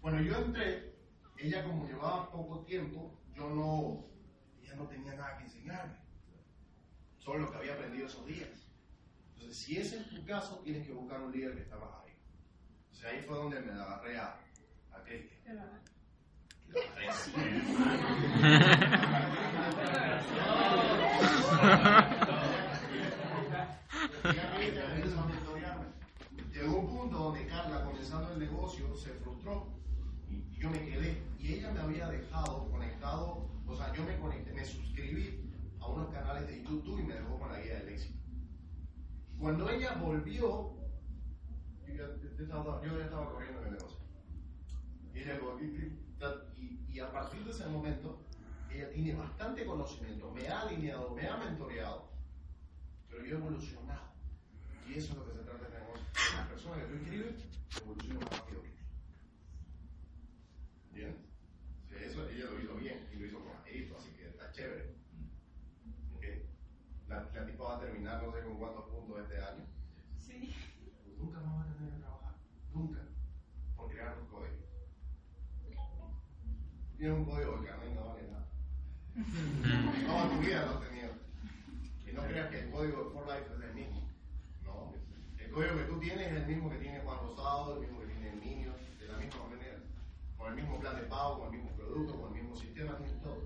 [0.01, 0.95] cuando yo entré,
[1.37, 4.05] ella como llevaba poco tiempo, yo no,
[4.61, 5.95] ella no tenía nada que enseñarme.
[7.17, 8.49] Solo lo que había aprendido esos días.
[9.33, 12.19] Entonces, si ese es tu caso, tienes que buscar un líder que está más arriba.
[12.85, 14.39] Entonces ahí fue donde me agarré a,
[14.91, 15.57] a Cristian.
[26.53, 29.67] Llegó un punto donde Carla, comenzando el negocio, se frustró
[30.29, 31.21] y yo me quedé.
[31.39, 36.09] Y ella me había dejado conectado, o sea, yo me conecté, me suscribí a unos
[36.09, 38.19] canales de YouTube y me dejó con la guía del éxito.
[39.37, 40.75] Cuando ella volvió,
[41.87, 43.99] yo ya estaba corriendo en el negocio.
[45.13, 45.69] Y, ella volvió,
[46.57, 48.19] y, y a partir de ese momento,
[48.69, 52.09] ella tiene bastante conocimiento, me ha alineado, me ha mentoreado,
[53.09, 54.05] pero yo he evolucionado.
[54.87, 56.05] Y eso es lo que se trata de negocio.
[56.35, 57.35] La persona que tú inscribes
[57.81, 58.75] evoluciona más rápido que tú.
[60.91, 61.17] ¿Bien?
[61.89, 64.95] Sí, eso ella lo hizo bien y lo hizo con mérito, así que está chévere.
[66.15, 66.23] ¿Ok?
[67.07, 69.65] La, la tipa va a terminar no sé con cuántos puntos este año.
[70.17, 70.53] Sí.
[71.17, 72.35] Nunca más va a tener que trabajar.
[72.73, 72.99] Nunca.
[73.75, 74.65] Por crear un código.
[76.97, 78.47] Tienes un código que a mí no vale nada.
[80.07, 81.11] No, tu vida lo has tenido.
[82.07, 84.09] Y no creas que el código de For Life es el mismo.
[84.63, 84.93] No.
[85.37, 88.07] El código que tú tienes es el mismo que tiene Juan Rosado, el mismo que
[88.07, 89.77] tiene Niño, de la misma manera.
[90.37, 93.21] Con el mismo plan de pago, con el mismo producto, con el mismo sistema, tienes
[93.21, 93.43] todo.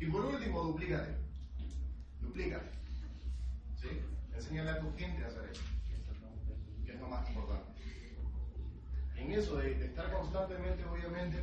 [0.00, 1.16] Y por último, duplícate.
[2.20, 2.70] Duplícate.
[3.80, 3.88] ¿Sí?
[4.34, 5.62] Enséñale a tu gente a hacer eso.
[6.84, 7.72] Que es lo más importante.
[9.16, 11.42] En eso de estar constantemente, obviamente,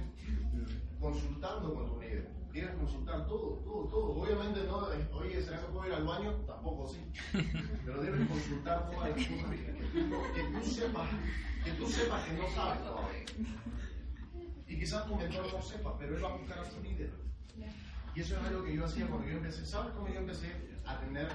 [1.03, 2.31] consultando con tu líder.
[2.53, 4.21] Que consultar todo, todo, todo.
[4.21, 4.87] Obviamente no,
[5.17, 6.31] oye, ¿será que puedo ir al baño?
[6.47, 7.01] Tampoco sí.
[7.85, 11.09] Pero debes consultar todas las cosas que, que tú, que tú sepas,
[11.63, 13.25] que tú sepas que no sabes todavía.
[14.67, 17.11] Y quizás tu mentor no sepa, pero él va a buscar a su líder.
[18.15, 19.65] Y eso es algo que yo hacía cuando yo empecé.
[19.65, 21.27] ¿Sabes cómo yo empecé a tener,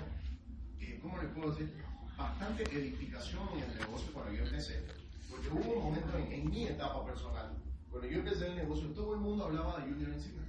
[0.80, 1.84] eh, cómo les puedo decir,
[2.16, 4.86] bastante edificación en el negocio cuando yo empecé?
[5.30, 7.56] Porque hubo un momento en, en mi etapa personal,
[7.90, 10.42] cuando yo empecé el negocio, todo el mundo hablaba de Junior Encina.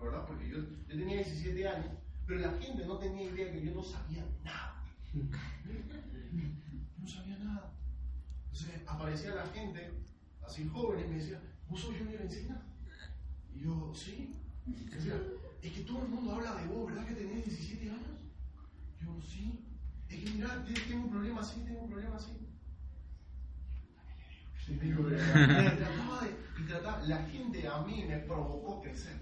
[0.00, 0.24] ¿Verdad?
[0.26, 1.92] Porque yo, yo tenía 17 años,
[2.26, 4.84] pero la gente no tenía idea que yo no sabía nada.
[6.98, 7.72] No sabía nada.
[8.52, 9.90] Entonces aparecía la gente,
[10.46, 12.62] así joven, y me decía, ¿vos sos Johnny Encina?
[13.54, 14.36] Y yo, sí.
[14.66, 15.20] Decía,
[15.62, 18.20] es que todo el mundo habla de vos, ¿verdad que tenés 17 años?
[19.00, 19.64] Yo, sí.
[20.08, 22.41] Es que mirá, te- tengo un problema así, tengo un problema así.
[24.68, 25.22] Y digo, "¿verdad?".
[25.72, 29.16] Y trataba de, y trataba, la gente a mí me provocó crecer.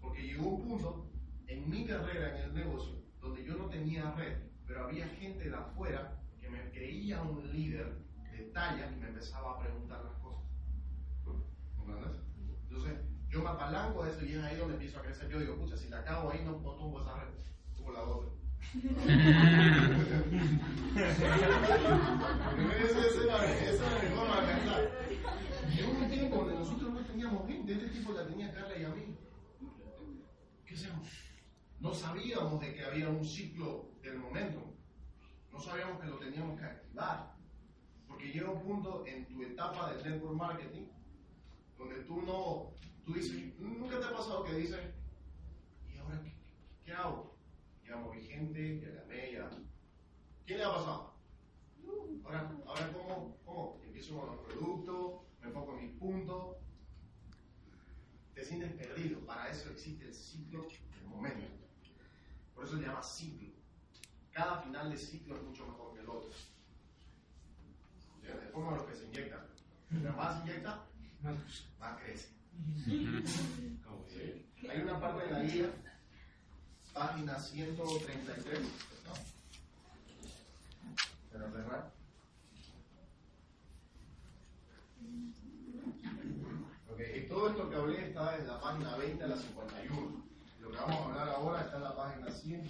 [0.00, 1.10] Porque llegó un punto
[1.46, 4.36] en mi carrera en el negocio donde yo no tenía red,
[4.66, 9.52] pero había gente de afuera que me creía un líder de talla y me empezaba
[9.52, 10.44] a preguntar las cosas.
[11.78, 12.20] ¿Entendés?
[12.68, 12.98] Entonces,
[13.28, 15.28] yo me apalanco de eso y es ahí donde empiezo a crecer.
[15.28, 17.34] Yo digo, pucha, si la acabo ahí, no, no tumbo esa red,
[17.76, 18.30] tumbo la otra.
[25.74, 28.90] Llegó un tiempo donde nosotros no teníamos gente, este tipo la tenía Carla y a
[28.90, 29.16] mí.
[30.66, 31.08] ¿Qué hacemos?
[31.80, 34.74] No sabíamos de que había un ciclo del momento.
[35.50, 37.34] No sabíamos que lo teníamos que activar.
[38.06, 40.88] Porque llega un punto en tu etapa de network marketing
[41.78, 42.72] donde tú no,
[43.06, 44.80] tú dices, nunca te ha pasado que dices,
[45.94, 46.32] ¿y ahora qué,
[46.84, 47.27] qué hago?
[48.38, 49.50] Gente, ya gané, ya.
[50.46, 51.12] ¿Quién le ha pasado?
[52.24, 53.80] Ahora, ahora ¿cómo, ¿cómo?
[53.84, 56.56] Empiezo con los productos, me enfoco en mis puntos.
[58.34, 59.18] Te sientes perdido.
[59.26, 61.48] Para eso existe el ciclo del momento.
[62.54, 63.48] Por eso se llama ciclo.
[64.30, 66.30] Cada final de ciclo es mucho mejor que el otro.
[68.22, 69.48] Es como los que se inyectan.
[69.90, 70.86] Mientras más se inyecta,
[71.80, 72.28] más crece.
[74.08, 74.68] Sí.
[74.68, 75.70] Hay una parte de la guía,
[76.98, 78.60] página 133.
[78.60, 79.14] ¿no?
[81.32, 81.92] Para cerrar.
[86.90, 90.24] Ok, y todo esto que hablé está en la página 20 a la 51.
[90.60, 92.68] Lo que vamos a hablar ahora está en la página 100.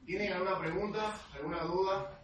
[0.04, 2.18] ¿Tienen alguna pregunta, alguna duda?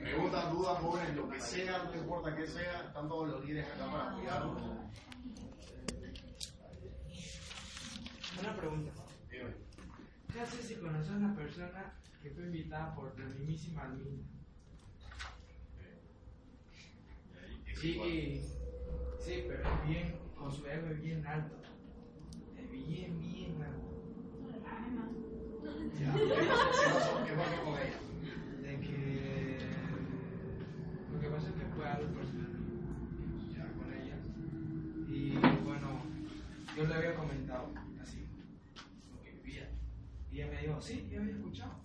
[0.00, 3.90] Preguntas, dudas, jóvenes, lo que sea, no importa qué sea, están todos los líderes acá
[3.90, 4.62] para apoyarlos.
[8.40, 8.92] Una pregunta.
[10.32, 14.24] ¿Qué haces si conoces a una persona que fue invitada por la mismísima Almina?
[17.80, 18.42] Sí,
[19.22, 21.56] sí, pero es bien, con su ego es bien alto.
[22.58, 23.92] Es bien, bien alto.
[26.00, 26.12] Ya.
[26.12, 27.24] ¿Qué pasó?
[27.24, 28.00] ¿Qué pasó con ella?
[28.62, 29.58] De que
[31.12, 32.50] lo que pasa es que fue algo personal
[33.54, 34.16] ya con ella.
[35.08, 36.02] Y bueno,
[36.76, 38.26] yo le había comentado así,
[39.12, 39.70] lo que vivía.
[40.32, 41.80] Y ella me dijo, sí, yo había escuchado.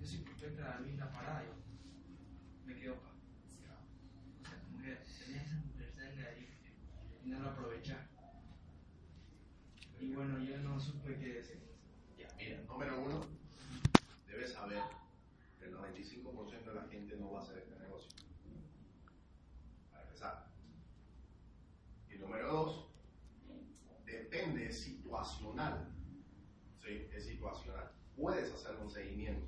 [0.00, 1.42] Yo sí escuché que la linda parada.
[1.44, 1.54] Yo
[2.66, 3.08] me quedo pa.
[3.08, 6.48] O sea, como que tenía esa mujer cerca ahí
[7.24, 7.96] y no la aproveché.
[10.36, 11.58] Yo no supe qué decir.
[12.18, 13.20] Ya, mira, número uno,
[14.26, 14.82] debes saber
[15.58, 18.10] que el 95% de la gente no va a hacer este negocio.
[19.90, 20.46] Para empezar.
[22.10, 22.88] Y número dos,
[24.04, 25.88] depende, situacional.
[26.82, 27.08] ¿Sí?
[27.10, 27.90] Es situacional.
[28.14, 29.46] Puedes hacer un seguimiento,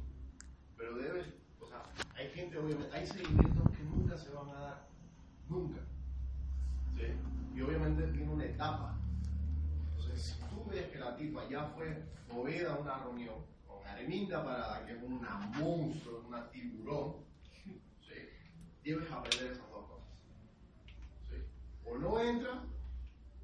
[0.78, 1.26] pero debes
[1.60, 1.82] O sea,
[2.14, 4.88] hay gente, obviamente, hay seguimientos que nunca se van a dar.
[5.46, 5.80] Nunca.
[6.96, 7.04] ¿Sí?
[7.54, 8.99] Y obviamente tiene una etapa.
[10.70, 15.02] Ves que la tipa ya fue movida a una reunión con Areminda Parada, que es
[15.02, 17.16] una monstruo, una tiburón,
[18.00, 18.14] ¿sí?
[18.84, 20.06] debes aprender esas dos cosas.
[21.28, 21.34] ¿sí?
[21.84, 22.62] O no entra,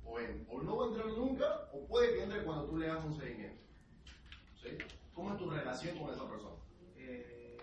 [0.05, 2.89] o, en- o no va a entrar nunca, o puede que entre cuando tú le
[2.91, 3.61] hagas un seguimiento.
[4.63, 4.79] ¿sí?
[5.13, 6.55] ¿Cómo es tu relación con esa persona?
[6.97, 7.57] Eh,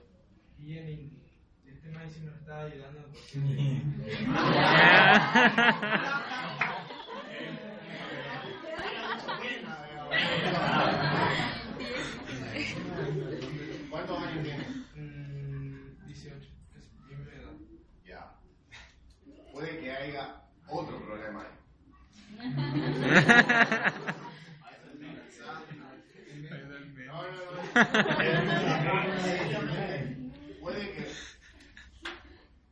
[0.57, 1.23] bien, y
[1.69, 3.39] este man sí nos está ayudando porque
[13.89, 14.67] ¿Cuántos años tienes?
[14.95, 16.47] mm, 18, es
[17.07, 17.53] mi edad.
[18.05, 18.35] Ya.
[19.51, 21.49] Puede que haya otro problema ahí.
[30.61, 31.07] Puede que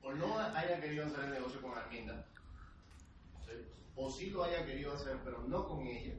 [0.03, 2.25] o no haya querido hacer el negocio con Arminda,
[3.95, 6.13] o sí lo haya querido hacer, pero no con ella,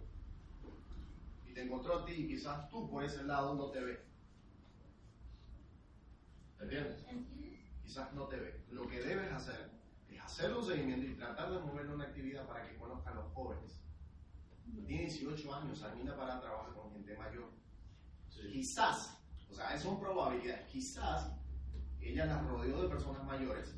[1.52, 4.00] y te encontró a ti y quizás tú por ese lado no te ves.
[6.58, 7.04] ¿Entiendes?
[7.82, 8.64] Quizás no te ve.
[8.70, 9.70] Lo que debes hacer
[10.08, 13.32] es hacer un seguimiento y tratar de moverle una actividad para que conozca a los
[13.34, 13.82] jóvenes.
[14.86, 17.50] Tiene 18 años, Arminda para trabajar con gente mayor.
[18.50, 19.18] Quizás,
[19.50, 21.32] o sea, son probabilidades, quizás
[22.00, 23.76] ella las rodeó de personas mayores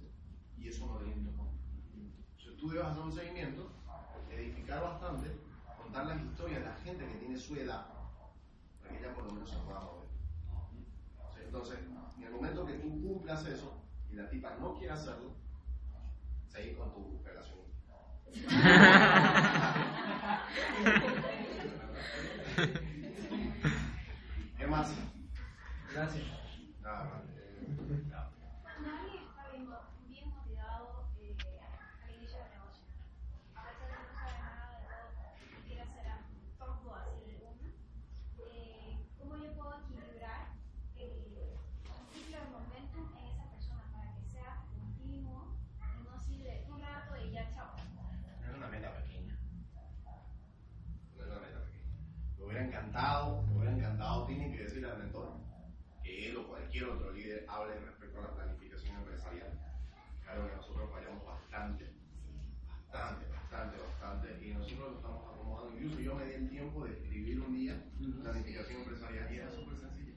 [0.56, 1.58] y eso no le importa.
[1.92, 3.72] Entonces tú debes hacer un seguimiento,
[4.30, 5.36] edificar bastante,
[5.94, 7.86] contar las historias de la gente que tiene su edad,
[8.80, 10.08] para que ella por lo menos se pueda mover.
[11.44, 11.78] Entonces,
[12.16, 13.80] en el momento que tú cumplas eso
[14.10, 15.36] y la tipa no quiere hacerlo,
[16.48, 17.60] seguir con tu relación.
[24.58, 24.92] ¿Qué más?
[25.92, 26.24] Gracias.
[26.82, 27.22] Nada más.
[28.62, 29.68] Cuando alguien está bien,
[30.08, 31.36] bien motivado eh,
[32.02, 32.82] al inicio del negocio,
[33.54, 35.06] a pesar de que no sabe nada de todo,
[35.66, 36.10] quiere hacer a
[36.58, 37.68] todo así de una,
[38.38, 40.40] eh, ¿cómo yo puedo equilibrar
[40.96, 41.10] el
[42.12, 46.80] ciclo de momentum en esa persona para que sea continuo y no así de un
[46.80, 47.74] rato y ya chao?
[48.42, 49.36] Es una meta pequeña.
[51.16, 51.92] No es una meta pequeña.
[52.38, 55.32] Me hubiera encantado, me hubiera encantado, tienen que decirle al mentor
[56.02, 56.84] que él o cualquier
[57.54, 59.52] otro líder hable respecto a la planificación empresarial.
[60.22, 61.92] Claro que nosotros fallamos bastante,
[62.90, 65.76] bastante, bastante, bastante, y nosotros lo estamos acomodando.
[65.76, 67.84] Incluso yo me di el tiempo de escribir un día
[68.22, 70.12] planificación empresarial y era súper sencillo.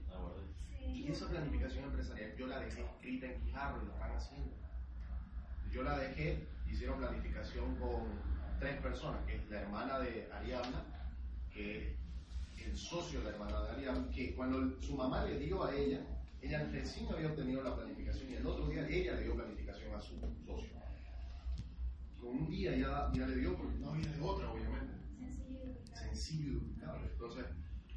[0.88, 4.54] Y esa planificación empresarial yo la dejé escrita en Quijarro y lo están haciendo.
[5.72, 8.08] Yo la dejé, hicieron planificación con
[8.60, 10.84] tres personas, que es la hermana de Ariadna,
[11.52, 11.98] que
[12.56, 15.76] es el socio de la hermana de Ariadna, que cuando su mamá le dio a
[15.76, 16.02] ella,
[16.42, 20.00] ella recién había obtenido la planificación y el otro día ella le dio planificación a
[20.00, 20.70] su socio.
[22.20, 24.94] Con un día ya, ya le dio porque no había de otra, obviamente
[25.94, 26.76] Sencillo y.
[27.12, 27.46] Entonces,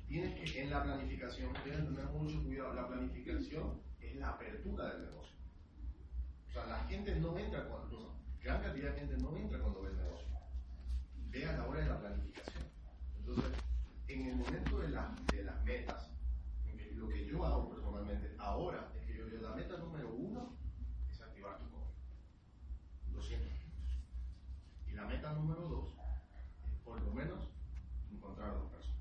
[0.06, 2.74] tienes que, en la planificación, tienes que tener mucho cuidado.
[2.74, 5.36] La planificación es la apertura del negocio.
[6.48, 8.10] O sea, la gente no entra cuando, o sea,
[8.42, 10.26] gran cantidad de gente no entra cuando ve el negocio.
[11.28, 12.64] Ve a la hora de la planificación.
[13.18, 13.52] Entonces,
[14.08, 16.10] en el momento de, la- de las metas,
[17.00, 20.54] lo que yo hago personalmente ahora es que yo digo, la meta número uno
[21.10, 21.94] es activar tu código.
[23.12, 23.48] Lo siento.
[24.86, 25.88] Y la meta número dos
[26.64, 27.48] es por lo menos
[28.12, 29.00] encontrar dos personas.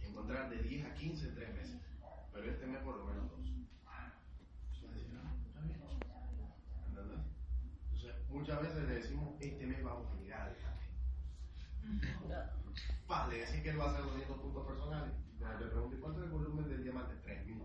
[0.00, 1.80] Encontrar de 10 a 15 en tres meses.
[2.32, 3.40] Pero este mes por lo menos dos.
[6.88, 7.20] ¿Entendés?
[7.92, 12.14] Entonces, muchas veces le decimos, este mes vamos a llegar al diamante.
[13.06, 15.12] Pa, le decís que él va a hacer 200 puntos personales.
[15.38, 17.14] Cuando le pregunté, ¿cuánto es el volumen del diamante?
[17.22, 17.62] 3000.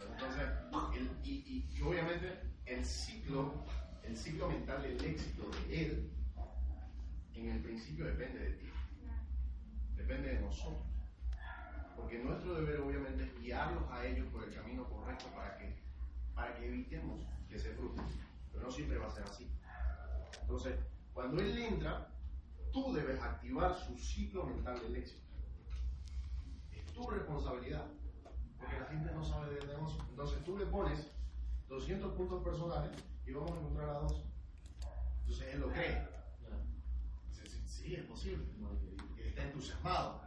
[0.00, 0.42] Entonces,
[0.96, 3.52] el- y, y- y obviamente el ciclo,
[4.02, 6.10] el ciclo mental del éxito de él,
[7.34, 8.70] en el principio depende de ti,
[9.96, 10.86] depende de nosotros.
[11.96, 15.76] Porque nuestro deber obviamente es guiarlos a ellos por el camino correcto para que,
[16.34, 18.06] para que evitemos que se frustren.
[18.52, 19.50] Pero no siempre va a ser así.
[20.40, 20.78] Entonces,
[21.12, 22.08] cuando él entra,
[22.72, 25.24] tú debes activar su ciclo mental del éxito.
[26.72, 27.86] Es tu responsabilidad
[28.58, 30.04] porque la gente no sabe del negocio.
[30.08, 31.10] Entonces tú le pones
[31.68, 32.92] 200 puntos personales
[33.26, 34.24] y vamos a encontrar a dos.
[35.20, 36.14] Entonces él lo cree.
[37.66, 38.46] Sí, es posible.
[39.18, 40.23] Está entusiasmado.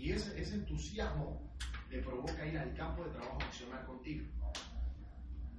[0.00, 1.42] Y ese, entusiasmo
[1.90, 4.24] le provoca ir al campo de trabajo a accionar contigo.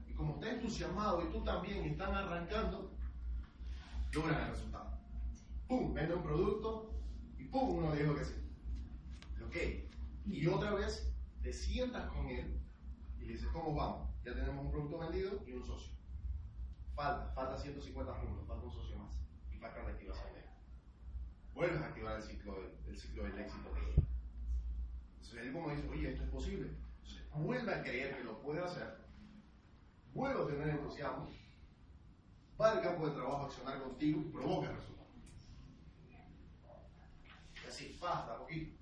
[0.07, 2.91] Y como está entusiasmado y tú también están arrancando,
[4.13, 4.97] logran el resultado.
[5.67, 5.93] ¡Pum!
[5.93, 6.91] Vende un producto
[7.37, 7.77] y ¡pum!
[7.77, 8.33] Uno dijo que sí.
[9.45, 9.55] Ok.
[10.25, 11.13] Y otra vez
[11.43, 12.59] te sientas con él
[13.19, 14.09] y le dices, ¿cómo vamos?
[14.25, 15.93] Ya tenemos un producto vendido y un socio.
[16.95, 19.11] Falta, falta 150 puntos, falta un socio más.
[19.51, 20.45] Y falta la activación de él.
[21.53, 24.07] Vuelves a activar el ciclo, del- el ciclo del éxito de él.
[25.31, 26.67] Entonces él como dice, oye, esto es posible.
[26.67, 28.97] Entonces, vuelve a creer que lo puede hacer.
[30.13, 31.29] Vuelve a tener entusiasmo.
[32.59, 35.07] Va al campo de trabajo a accionar contigo y provoca resultados.
[37.63, 38.77] Y así, basta, poquito.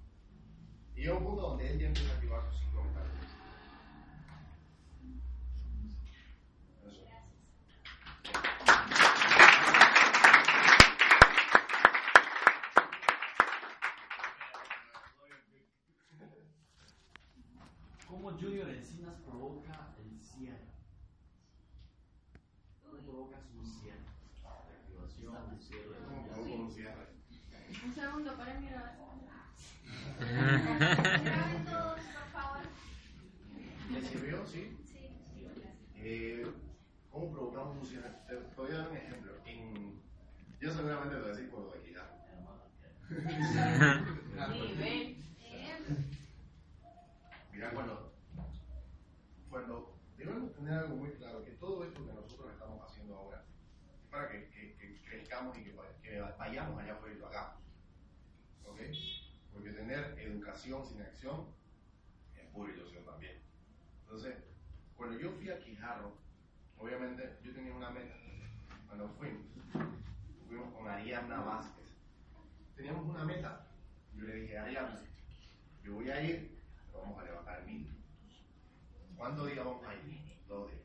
[0.96, 3.06] Y llega un punto donde él ya empieza a activar su ciclo mental.
[6.88, 7.06] Eso.
[18.10, 20.74] ¿Cómo Junior Encinas provoca el cierre?
[22.84, 24.00] ¿Cómo provoca su cierre?
[24.44, 25.59] La activación, el cierre.
[25.59, 25.59] ¿Cómo provoca
[27.86, 28.98] un segundo, para mirar.
[30.20, 32.62] Graben todos, por favor.
[33.92, 34.46] ¿Le sirvió?
[34.48, 34.76] Sí.
[34.86, 35.08] Sí,
[35.96, 36.46] Eh,
[37.12, 37.90] ¿Cómo provocamos un?
[37.90, 39.32] Te voy a dar un ejemplo.
[39.46, 40.02] En,
[40.60, 42.10] yo seguramente lo voy a decir por lo de Quijano.
[44.54, 45.18] Sí, ven.
[47.52, 48.14] Mira, cuando,
[49.50, 53.44] cuando debemos tener algo muy claro, que todo esto que nosotros estamos haciendo ahora
[54.02, 54.76] es para que, que-
[55.58, 57.64] y que, va- que vayamos allá afuera y lo hagamos.
[58.66, 58.80] ¿Ok?
[59.54, 61.48] Porque tener educación sin acción
[62.36, 63.42] es pura ilusión también.
[64.04, 64.36] Entonces,
[64.96, 66.18] cuando yo fui a Quijarro,
[66.78, 68.16] obviamente yo tenía una meta.
[68.88, 69.42] Cuando fuimos,
[70.48, 71.86] fuimos con Ariadna Vázquez.
[72.76, 73.68] Teníamos una meta.
[74.16, 75.02] Yo le dije, Ariadna,
[75.84, 77.96] yo voy a ir, pero vamos a levantar mil.
[79.16, 80.38] ¿Cuántos días vamos a ir?
[80.48, 80.82] Dos días.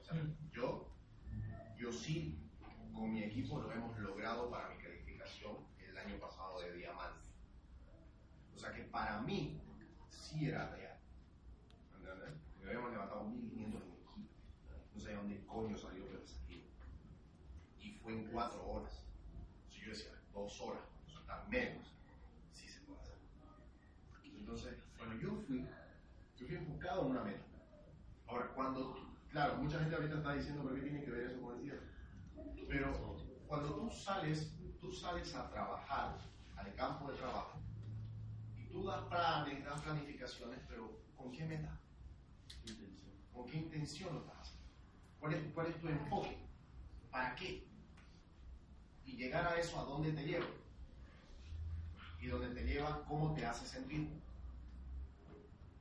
[0.00, 0.20] O sea,
[0.52, 0.90] yo,
[1.78, 2.41] yo sí,
[3.02, 5.56] con mi equipo lo hemos logrado para mi calificación
[5.88, 7.26] el año pasado de diamante.
[8.54, 9.60] O sea que para mí
[10.08, 10.96] sí era real.
[11.90, 14.30] Porque habíamos levantado 1500 en mi equipo.
[14.94, 16.62] No sé de dónde coño salió, pero salió.
[17.80, 19.04] Y fue en cuatro horas.
[19.68, 21.92] Si yo decía, dos horas, o menos,
[22.52, 23.18] sí se puede hacer.
[24.38, 25.66] Entonces, cuando yo fui,
[26.36, 27.46] yo fui enfocado en una meta.
[28.28, 28.94] Ahora, cuando,
[29.32, 31.91] claro, mucha gente ahorita está diciendo, pero ¿qué tiene que ver eso con el cierre?
[32.68, 33.16] Pero
[33.46, 36.18] cuando tú sales, tú sales a trabajar
[36.56, 37.58] al campo de trabajo
[38.56, 41.78] y tú das planes, das planificaciones, pero ¿con qué meta?
[43.32, 44.68] ¿Con qué intención lo estás haciendo?
[45.20, 46.38] ¿Cuál es, cuál es tu enfoque?
[47.10, 47.66] ¿Para qué?
[49.04, 50.46] Y llegar a eso, ¿a dónde te lleva?
[52.20, 54.08] Y donde te lleva, ¿cómo te hace sentir?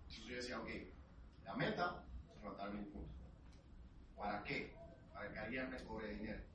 [0.08, 0.70] Entonces yo decía, ok,
[1.46, 2.04] la meta
[2.34, 3.12] es levantar mil puntos.
[4.18, 4.76] ¿Para qué?
[5.14, 6.51] Para que alguien me cobre dinero.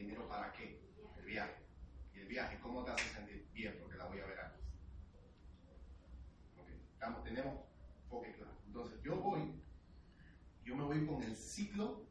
[0.00, 0.80] ¿Y el dinero para qué?
[1.18, 1.62] El viaje.
[2.14, 3.46] ¿Y el viaje cómo te hace sentir?
[3.52, 4.62] Bien, porque la voy a ver antes.
[6.58, 7.60] Ok, estamos, tenemos
[8.04, 8.56] enfoque claro.
[8.64, 9.62] Entonces yo voy,
[10.64, 12.06] yo me voy con el ciclo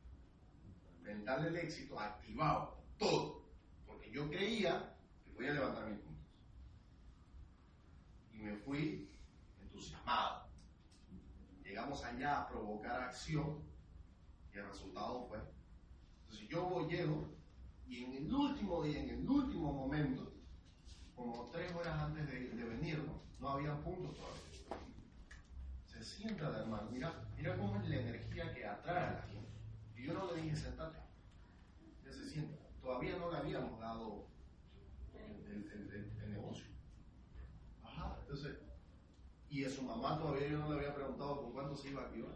[1.02, 3.50] mental del éxito activado, todo.
[3.88, 6.28] Porque yo creía que podía levantar mil puntos.
[8.34, 9.10] Y me fui
[9.64, 10.48] entusiasmado.
[11.64, 13.64] Llegamos allá a provocar acción
[14.54, 15.40] y el resultado fue.
[16.22, 17.39] Entonces yo voy, llego
[17.90, 20.32] y en el último día, en el último momento,
[21.16, 23.04] como tres horas antes de, de venir,
[23.40, 23.50] ¿no?
[23.50, 24.40] había puntos todavía.
[25.86, 29.50] Se sienta la hermano, mira, mira cómo es la energía que atrae a la gente.
[29.98, 31.00] Y yo no le dije sentate,
[32.06, 32.58] ya se sienta.
[32.82, 34.28] Todavía no le habíamos dado
[35.14, 36.66] el, negocio.
[37.84, 38.60] Ajá, entonces,
[39.50, 42.06] y a su mamá todavía yo no le había preguntado con cuánto se iba a
[42.06, 42.36] activar.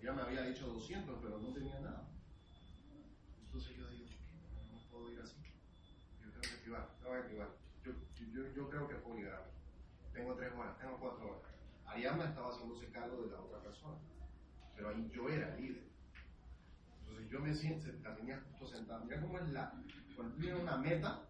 [0.00, 2.08] Ella me había dicho 200, pero no tenía nada.
[3.44, 4.16] Entonces yo digo, "¿Qué?
[4.72, 5.36] no puedo ir así.
[6.66, 6.90] Activar,
[7.22, 7.48] activar.
[7.84, 7.92] Yo,
[8.32, 9.48] yo, yo creo que puedo llegar.
[10.12, 11.42] Tengo tres horas, tengo cuatro horas.
[11.84, 13.96] Ariadna estaba haciéndose cargo de la otra persona,
[14.74, 15.84] pero ahí yo era líder.
[16.98, 19.04] Entonces yo me siento, la tenía justo sentada.
[19.04, 19.80] Mira cómo es la,
[20.40, 21.28] tienes una meta,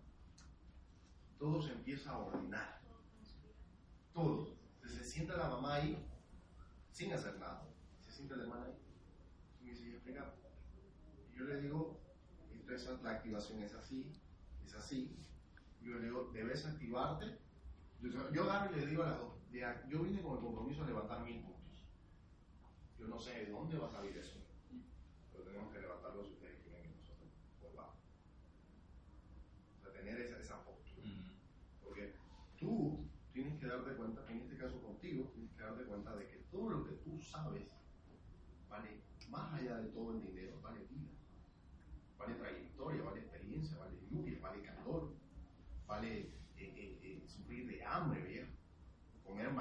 [1.39, 2.81] todo se empieza a ordenar.
[4.15, 4.57] Todo.
[4.77, 6.03] Entonces se sienta la mamá ahí
[6.93, 7.63] sin hacer nada.
[8.01, 8.79] Se sienta la hermana ahí.
[9.61, 10.33] Y me dice, explica.
[11.31, 12.01] Y yo le digo,
[12.51, 14.11] entonces la activación es así,
[14.65, 15.26] es así.
[15.87, 17.39] Yo le digo, debes activarte.
[18.01, 19.37] Yo, yo agarro y le digo a las dos,
[19.89, 21.89] yo vine con el compromiso de levantar mil puntos.
[22.99, 24.45] Yo no sé de dónde va a salir eso,
[25.33, 27.31] pero tenemos que levantarlo si ustedes quieren que nosotros
[27.61, 27.97] volvamos.
[29.79, 31.09] O sea, tener esa, esa postura.
[31.83, 32.17] Porque
[32.59, 36.37] tú tienes que darte cuenta, en este caso contigo, tienes que darte cuenta de que
[36.51, 37.71] todo lo que tú sabes
[38.69, 41.13] vale más allá de todo el dinero, vale vida,
[42.19, 45.17] vale trayectoria, vale experiencia, vale lluvia, vale calor,
[45.87, 48.53] vale eh, eh, eh, sufrir de hambre, viejo.
[49.25, 49.53] comer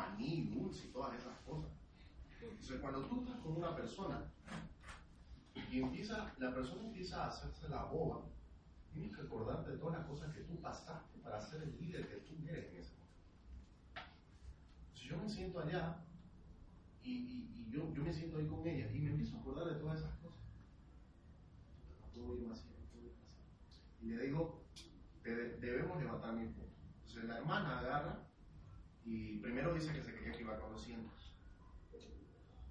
[0.83, 1.71] y todas esas cosas.
[2.41, 4.31] Entonces, cuando tú estás con una persona
[5.71, 8.25] y empieza, la persona empieza a hacerse la boba,
[8.91, 12.15] tienes que acordarte de todas las cosas que tú pasaste para ser el líder que
[12.17, 13.15] tú eres en ese momento.
[14.93, 15.97] Si yo me siento allá
[17.03, 19.67] y, y- y yo, yo me siento ahí con ella y me empiezo a acordar
[19.73, 20.39] de todas esas cosas,
[21.99, 24.01] no puedo ir más allá, no puedo ir más allá.
[24.01, 24.65] Y le digo,
[25.23, 26.75] "Te- debemos levantar mi punto.
[26.95, 28.24] Entonces la hermana agarra
[29.05, 31.35] y primero dice que se quería activar con 200.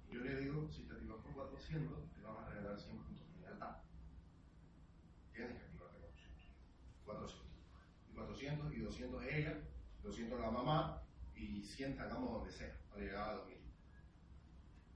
[0.09, 3.33] Y yo le digo, si te activas con 400, te vamos a regalar 100 puntos
[3.33, 3.77] de lealtad.
[5.33, 6.45] Tienes que activarte con 200.
[7.05, 7.47] 400.
[8.09, 9.61] Y 400 y 200 es ella,
[10.03, 11.01] 200 la mamá
[11.35, 13.57] y 100 hagamos donde sea, para llegar a 2000.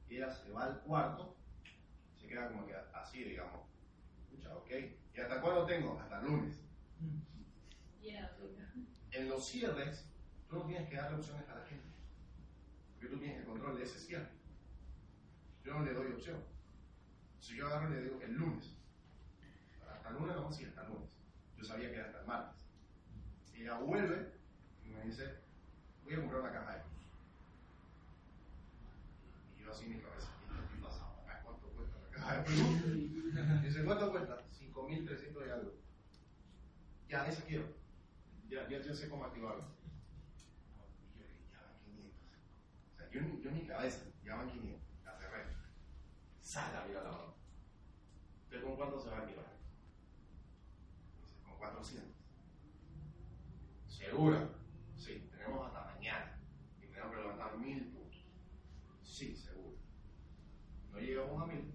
[0.09, 1.37] Y ella se va al cuarto,
[2.15, 3.65] se queda como que así, digamos.
[4.23, 4.71] Escucha, ok.
[5.15, 5.97] ¿Y hasta cuándo tengo?
[5.99, 6.59] Hasta el lunes.
[9.11, 10.08] En los cierres,
[10.49, 11.87] tú no tienes que darle opciones a la gente.
[12.93, 14.29] Porque tú tienes el control de ese cierre.
[15.63, 16.43] Yo no le doy opción.
[17.39, 18.75] Si yo agarro y le digo el lunes,
[19.89, 21.17] hasta lunes no, sí, hasta el lunes.
[21.57, 22.65] Yo sabía que era hasta el martes.
[23.53, 24.31] Y ella vuelve
[24.85, 25.39] y me dice,
[26.03, 26.89] voy a comprar una caja de luz.
[29.57, 31.41] Y yo así mi cabeza, "¿Y esto estoy pasado acá?
[31.43, 33.61] ¿Cuánto cuesta la caja de luz?
[33.63, 34.43] Dice, ¿cuánto cuesta?
[34.51, 35.73] 5.300 y algo.
[37.07, 37.65] Ya, esa quiero.
[38.49, 39.63] Ya, ya sé cómo activarlo.
[41.15, 42.17] Y yo, ya van 500.
[42.93, 44.81] O sea, yo, yo en mi cabeza, ya van 500.
[45.05, 45.43] La cerré.
[46.41, 47.33] Sal a mirar la mano.
[48.43, 49.45] ¿Usted con cuánto se va a activar?
[51.21, 52.15] Dice, con 400.
[53.87, 54.49] ¿Segura?
[54.95, 56.39] Sí, tenemos hasta mañana.
[56.81, 58.25] Y tenemos que levantar 1000 puntos.
[59.03, 59.77] Sí, seguro.
[60.91, 61.73] No llegamos a 1000,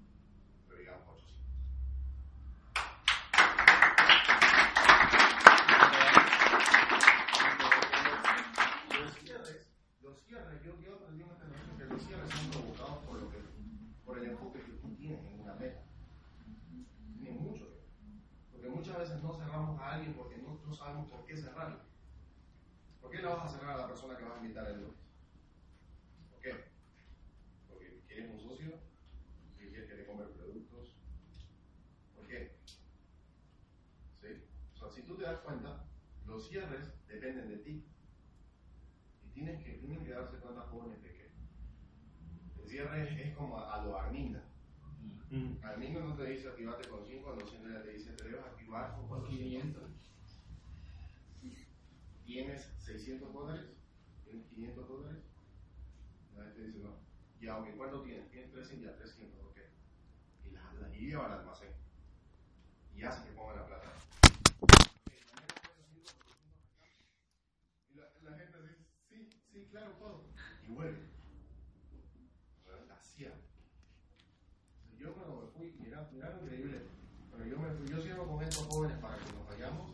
[0.68, 1.44] pero llegamos a 800.
[8.98, 9.70] Los cierres,
[10.02, 13.38] los cierres, yo, yo aprendí una generación que los cierres son provocados por, lo que,
[14.04, 15.82] por el enfoque que tú tienes en una meta.
[17.18, 17.84] Tiene mucho que ver.
[18.50, 21.80] Porque muchas veces no cerramos a alguien porque no, no sabemos por qué cerrarlo.
[23.00, 25.00] ¿Por qué le vas a cerrar a la persona que vas a invitar el lunes?
[26.30, 26.64] ¿Por qué?
[27.68, 28.80] Porque quieres un socio,
[29.50, 30.96] porque quieres que le comer productos.
[32.16, 32.56] ¿Por qué?
[34.20, 34.28] ¿Sí?
[34.74, 35.84] O sea, si tú te das cuenta,
[36.26, 37.84] los cierres dependen de ti.
[39.22, 41.24] Y tienes que, tienen que darse cuenta jóvenes de que
[42.78, 44.42] es, como a, a lo Arminda.
[45.62, 49.08] Arminda no te dice activate con 5, a 100 te dice te debes activar con
[49.08, 49.82] 400.
[52.24, 53.66] ¿Tienes 600 dólares?
[54.24, 55.22] ¿Tienes 500 dólares?
[56.36, 56.96] La gente dice no.
[57.40, 58.30] Ya, ok, ¿cuánto tienes?
[58.30, 59.58] Tienes 300, ya 300, ok.
[60.44, 61.70] Y las la lleva al almacén.
[62.96, 63.92] Y hace que ponga la plata.
[67.90, 70.24] Y la, la gente dice, sí, sí, claro, puedo.
[70.66, 71.02] Y vuelve.
[72.64, 73.32] Pero la hacía.
[74.98, 76.82] Yo cuando me fui, mira, mira lo increíble.
[77.30, 79.90] Pero yo me fui, yo cierro con estos jóvenes para que nos vayamos.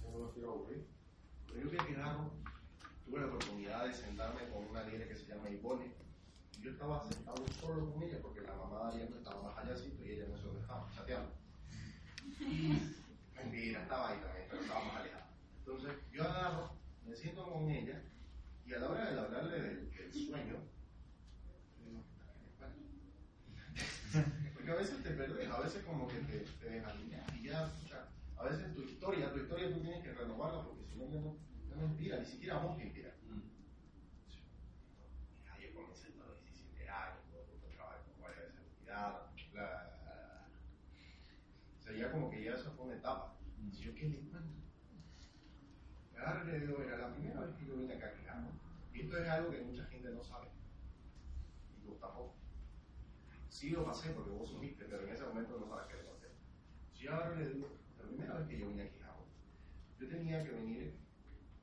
[0.00, 0.86] Yo no los quiero aburrir.
[1.48, 2.30] Pero yo que quedaron,
[3.04, 5.92] tuve la oportunidad de sentarme con una líder que se llama Ivone.
[6.60, 10.12] Yo estaba sentado solo con ella porque la mamá de no estaba más allácito y
[10.12, 11.32] ella no sé dónde estaba, chateando.
[12.38, 12.78] Y
[13.34, 15.26] mentira, estaba ahí también, pero estaba más alejada.
[15.58, 16.70] Entonces yo agarro,
[17.04, 18.00] me siento con ella
[18.64, 20.54] y a la hora de hablarle del, del sueño,
[21.80, 22.04] yo digo,
[22.44, 24.22] "¿Qué tal?
[24.54, 27.11] porque a veces te perdés, a veces como que te, te desalineas
[27.52, 28.08] ya, escucha,
[28.38, 31.36] a veces tu historia, tu historia tú tienes que renovarla porque si no, no,
[31.76, 33.14] no inspira, ni siquiera vos te inspira.
[35.44, 37.44] Ya, yo comencé a los 17 años, todo
[37.76, 40.48] trabaja con guardia de seguridad, bla.
[41.78, 43.36] O sea, ya como que ya eso fue una etapa.
[43.60, 44.62] Y yo, ¿qué le cuento?
[46.46, 48.48] Le digo, era la primera vez que yo vine acá a Quijano.
[48.94, 50.48] Y esto es algo que mucha gente no sabe.
[51.76, 52.34] Y tú tampoco.
[53.48, 56.11] Sí lo pasé porque vos subiste, pero en ese momento no sabes qué
[57.02, 57.68] yo ahora le digo,
[57.98, 59.24] la primera vez que yo vine a Quijano,
[59.98, 60.94] yo tenía que venir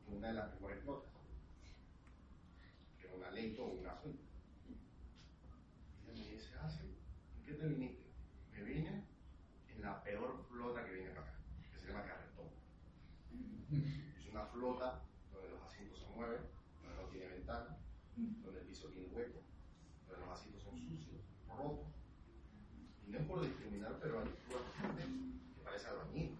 [0.08, 1.12] en una de las mejores flotas.
[3.00, 4.20] Que era una Leito o una azul.
[4.68, 6.98] Y ella me dice, ah, sí,
[7.38, 8.04] ¿en qué te viniste?
[8.52, 9.04] Me vine
[9.70, 11.40] en la peor flota que viene para acá,
[11.72, 12.50] que se llama Carretón.
[14.20, 15.02] Es una flota
[15.32, 16.42] donde los asientos se mueven,
[16.84, 17.78] donde no tiene ventana,
[18.16, 19.40] donde el piso tiene hueco,
[20.08, 21.88] donde los asientos son sucios, rotos.
[23.08, 24.28] Y no es por discriminar, pero hay
[24.82, 25.04] gente
[25.56, 26.38] que parece albañil,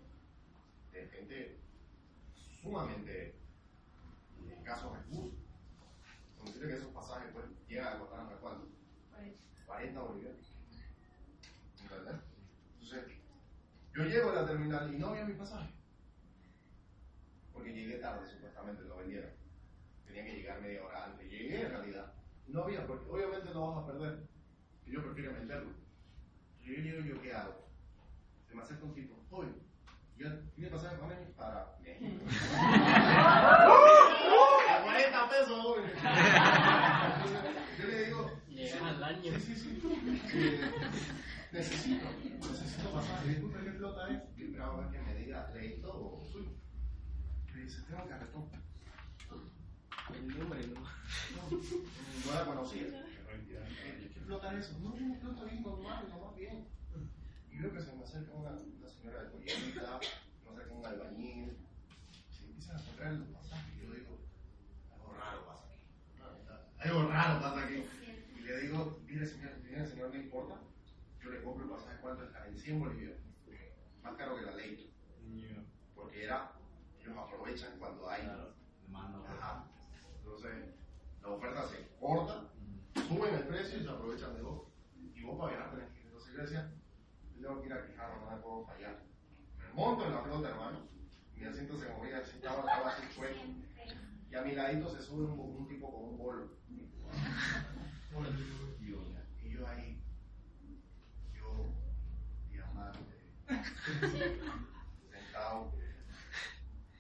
[0.92, 1.60] de gente
[2.70, 3.36] sumamente
[4.52, 5.40] escasos recursos.
[6.38, 8.68] Considera que esos pasajes pues, llegan a costar hasta cuánto?
[9.66, 10.56] 40 bolivianos.
[11.82, 12.16] ¿Entendés?
[12.74, 13.18] Entonces,
[13.96, 15.74] yo llego a la terminal y no había mi pasaje.
[17.54, 19.32] Porque llegué tarde, supuestamente, lo vendieron.
[20.06, 21.30] Tenía que llegar media hora antes.
[21.30, 21.70] Llegué
[22.48, 24.28] No había, porque obviamente no vas a perder.
[24.86, 25.72] Y yo prefiero meterlo.
[26.62, 27.68] Y yo digo, ¿yo qué hago?
[28.48, 29.16] Se me acerca un tipo,
[30.20, 32.26] yo tiene pasaje para México, para México.
[34.70, 35.92] A 40 pesos, joven.
[37.80, 39.32] Yo le digo, Llegas al año.
[39.40, 39.82] Sí, sí, sí.
[40.34, 40.72] Eh,
[41.54, 43.24] necesito, necesito pasar.
[43.24, 44.38] ¿qué flota es?
[44.38, 46.52] Y esperaba ver que me diga leíto o suyo.
[47.54, 48.50] Me dice, tengo carretón.
[50.14, 50.74] El número.
[50.74, 51.58] No,
[52.26, 52.84] no la conocía.
[52.84, 54.80] ¿Qué, flota es eso?
[54.80, 56.68] No, una flota bien normal, nomás bien.
[57.52, 58.58] Y veo que se me acerca una
[59.00, 60.00] señora de collerita,
[60.44, 61.58] me acerca un albañil.
[62.30, 64.18] Se empiezan a tocar los pasajes y yo digo,
[64.94, 65.82] algo raro pasa aquí.
[66.80, 67.84] Algo raro pasa aquí.
[68.36, 70.56] Y le digo, mire señor, mire señor, no importa,
[71.24, 73.20] yo le compro el pasaje cuánto está en 100 bolivianos.
[74.04, 74.94] Más caro que la ley.
[75.96, 76.52] Porque era,
[77.00, 78.22] ellos aprovechan cuando hay.
[78.22, 79.66] Ajá.
[80.18, 80.76] Entonces,
[81.22, 82.50] la oferta se corta,
[83.08, 84.68] suben el precio y se aprovechan de vos.
[85.16, 86.06] Y vos para viajar tenés que ir.
[86.08, 86.72] Entonces yo decía,
[87.36, 89.04] yo tengo que ir a Quijano, no me puedo fallar.
[89.58, 90.80] Me monto en la flota, hermano.
[91.36, 93.40] Mi asiento se movía, así estaba, estaba así chueco.
[94.30, 96.50] Y a mi ladito se sube un, un tipo con un bolo.
[98.82, 100.02] Y yo, ahí,
[101.34, 101.74] yo,
[102.50, 103.00] diamante,
[105.12, 105.72] sentado,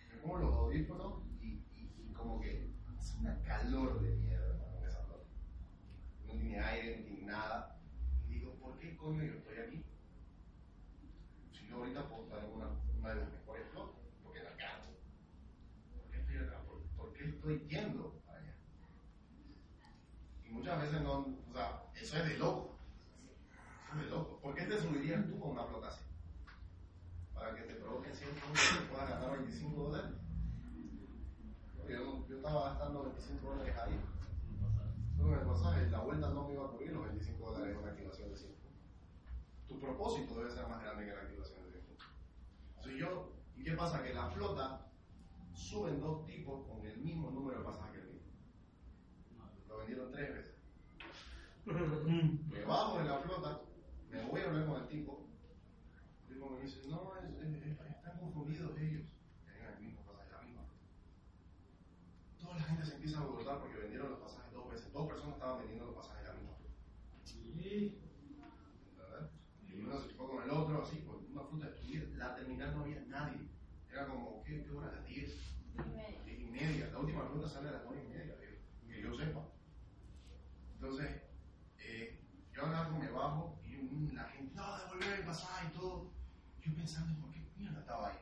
[0.09, 4.69] me pongo los audífonos y, y, y como que hace una calor de mierda, hermano.
[6.25, 7.79] No tiene aire, no tiene nada.
[8.27, 9.85] Y digo, ¿por qué coño yo estoy aquí?
[11.51, 12.67] Si yo ahorita puedo estar en una,
[12.99, 14.89] una de las mejores flotas, porque la canto.
[15.93, 16.61] ¿Por qué estoy acá?
[16.63, 18.55] ¿Por, por qué estoy yendo para allá?
[20.45, 22.75] Y muchas veces no, o sea, eso es de loco.
[23.91, 24.17] Eso es de.
[24.41, 26.01] ¿Por qué te subirías tú a una flota así?
[27.33, 30.11] Para que te provoquen 100 puntos y puedas ganar 25 dólares.
[31.89, 33.99] Yo, yo estaba gastando 25 dólares ahí.
[35.17, 37.81] Solo en el pasaje, la vuelta no me iba a cubrir los 25 dólares en
[37.81, 38.53] una activación de 5
[39.67, 42.03] Tu propósito debe ser más grande que la activación de 5
[42.75, 44.03] Entonces yo, ¿y qué pasa?
[44.03, 44.85] Que la flota
[45.53, 48.31] suben dos tipos con el mismo número de pasajes que el mismo.
[49.67, 50.58] Lo vendieron tres veces.
[52.49, 53.61] Me bajo de la flota,
[54.09, 55.27] me voy a hablar con el tipo.
[56.27, 59.05] El tipo me dice, no, es- es- es- están confundidos ellos.
[59.77, 60.63] El mismo pasaje, la misma.
[62.39, 64.91] Toda la gente se empieza a alborotar porque vendieron los pasajes dos veces.
[64.93, 66.73] Dos personas estaban vendiendo los pasajes la misma flota.
[67.29, 67.93] ¿Entendés?
[69.67, 72.05] Y uno se chocó con el otro, así, con una fruta destruida.
[72.17, 73.47] La terminal no había nadie.
[73.91, 74.91] Era como, ¿qué, qué hora?
[74.91, 75.37] Las 10.
[76.25, 76.89] 10 y media.
[76.91, 79.45] La última ruta sale a las 9 y media, digo, que yo sepa.
[80.75, 81.21] Entonces,
[81.77, 82.19] eh,
[82.53, 86.11] yo agarro, me bajo y mm, la gente, no, devolver el pasaje y todo.
[86.65, 88.17] Yo pensando, ¿por qué mierda estaba ahí?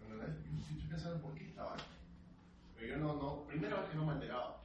[0.00, 0.44] ¿Entendés?
[0.44, 1.80] Yo estoy pensando, ¿por qué estaba ahí?
[2.76, 4.60] Pero yo no, no, primera vez que no me enteraba.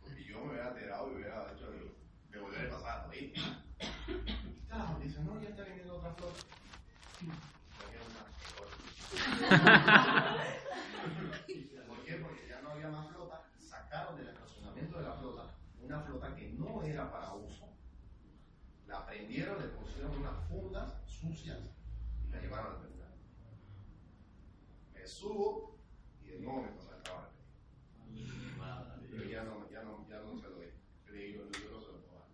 [0.00, 1.94] Porque yo me hubiera enterado y hubiera hecho de,
[2.30, 3.32] devolver el pasaje ahí.
[4.62, 6.42] Está, dice, no, ya está vendiendo otra flota.
[11.88, 12.14] ¿Por qué?
[12.16, 16.48] Porque ya no había más flota, sacaron del estacionamiento de la flota una flota que
[16.52, 17.68] no era para uso,
[18.86, 21.58] la prendieron, le pusieron unas fundas sucias
[22.24, 23.12] y la llevaron al terminal.
[24.94, 25.78] Me subo
[26.22, 27.32] y de nuevo me pasa el trabajo.
[29.10, 30.68] Pero ya no, ya no, ya no se lo di.
[31.06, 32.28] Yo le digo, yo no se lo puedo dar.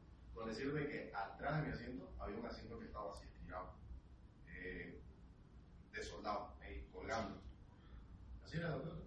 [0.48, 3.74] Con decirle que atrás de mi asiento había un asiento que estaba así estirado,
[4.46, 4.98] eh,
[6.62, 7.42] ahí colgando.
[8.42, 9.04] Así era, doctor.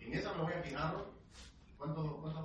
[0.00, 1.06] En esa me voy a Quijano.
[1.78, 2.39] ¿Cuánto, ¿Cuántas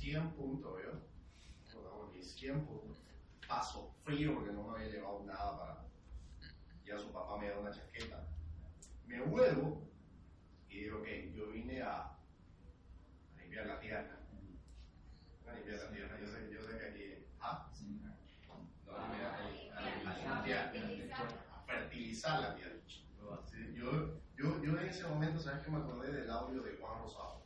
[0.00, 0.62] 100.8,
[1.72, 2.98] con mis 100 puntos,
[3.46, 5.84] paso frío porque no me había llevado nada para.
[6.84, 8.28] Ya su papá me da una chaqueta.
[9.06, 9.88] Me vuelvo
[10.68, 12.16] y digo, ok, yo vine a, a
[13.40, 14.18] limpiar la tierra.
[15.46, 17.26] A limpiar la tierra, yo sé, yo sé que aquí.
[17.40, 17.70] ¿Ah?
[18.86, 20.72] No, a, limpiar,
[21.52, 22.72] a fertilizar la tierra.
[23.74, 27.41] Yo, yo, yo en ese momento, ¿sabes que me acordé del audio de Juan Rosado?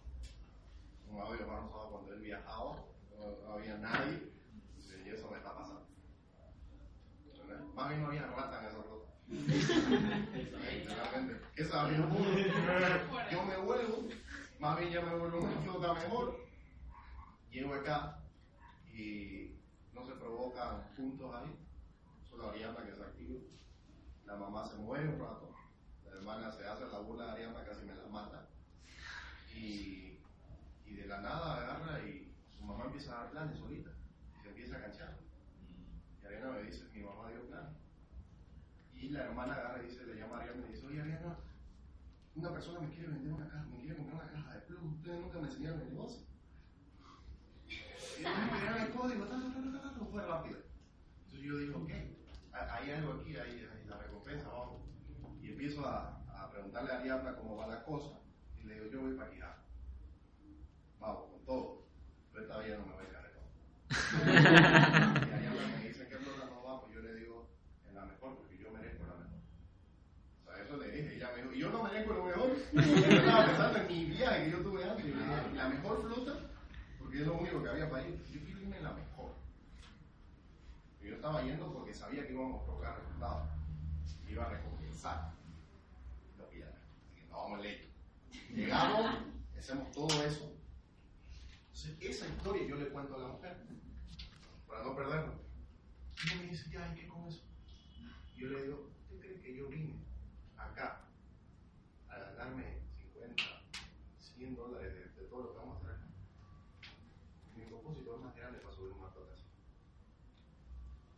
[1.06, 2.84] De Juan Rosado cuando él viajaba,
[3.18, 4.32] no, no había nadie,
[5.04, 5.86] y eso me está pasando.
[7.74, 9.06] Más bien no había rata en esa ruta.
[9.28, 11.40] Literalmente.
[11.54, 11.64] ¿Qué?
[13.32, 14.08] Yo me vuelvo,
[14.58, 16.40] más bien ya me vuelvo una flota mejor.
[17.50, 18.22] Llego acá
[18.92, 19.58] y
[19.92, 21.56] no se provocan puntos ahí.
[22.28, 23.40] solo Ariana que es activo.
[24.24, 25.54] La mamá se muere un rato.
[26.04, 28.48] La hermana se hace la burla de Ariana, casi me la mata.
[29.54, 30.15] Y
[31.06, 33.90] de la nada agarra y su mamá empieza a dar planes solita.
[34.38, 35.16] Y se empieza a canchar.
[36.22, 37.76] Y Ariana me dice, mi mamá dio planes.
[38.94, 41.38] Y la hermana agarra y dice, le llama a Ariana y me dice, oye Ariana,
[42.34, 45.20] una persona me quiere vender una caja, me quiere comprar una caja de plus, ustedes
[45.20, 46.22] nunca me enseñaron el negocio.
[48.18, 50.58] Y me dieron el código, ta, ta, ta, ta, ta, ta, fue rápido.
[51.24, 51.90] Entonces yo digo, ok,
[52.52, 54.82] hay- algo aquí, hay, hay la recompensa, vamos.
[55.40, 58.18] Y empiezo a, a preguntarle a Ariadna cómo va la cosa.
[58.58, 59.65] Y le digo, yo voy para Quijano.
[61.00, 61.82] Vamos, con todo.
[62.32, 63.44] Pero esta ya no me voy a carretón.
[65.28, 66.92] y Ariadna me dice, ¿qué flota no vamos?
[66.92, 67.48] Yo le digo,
[67.88, 69.40] en la mejor, porque yo merezco la mejor.
[70.40, 71.14] O sea, eso le dije.
[71.14, 72.56] Y ella me dijo, y yo no merezco lo mejor.
[72.72, 75.04] Yo estaba pensando en mi viaje que yo tuve antes.
[75.04, 76.50] Y dije, la mejor flota,
[76.98, 78.22] porque es lo único que había para ir.
[78.30, 79.32] Yo quiero irme en la mejor.
[81.00, 83.48] Y yo estaba yendo porque sabía que íbamos a provocar resultados.
[84.28, 85.32] Iba a recompensar.
[86.36, 86.74] Lo pillaron.
[87.00, 87.86] Así que no vamos lento.
[88.54, 89.18] Llegamos,
[89.58, 90.55] hacemos todo eso.
[91.76, 93.54] Entonces, esa historia yo le cuento a la mujer.
[94.66, 95.34] Para no perderla.
[96.24, 97.42] Y me dice, ya, ¿y qué con eso?
[98.34, 100.02] Yo le digo, ¿usted cree que yo vine
[100.56, 101.04] acá
[102.08, 102.80] a ganarme
[103.12, 103.42] 50,
[104.18, 105.96] 100 dólares de, todo lo que vamos a hacer?
[107.54, 109.34] Mi propósito es más grande para subir una plata.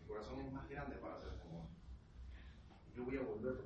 [0.01, 1.77] Mi corazón es más grande para hacer este negocio.
[2.97, 3.63] Yo voy a volver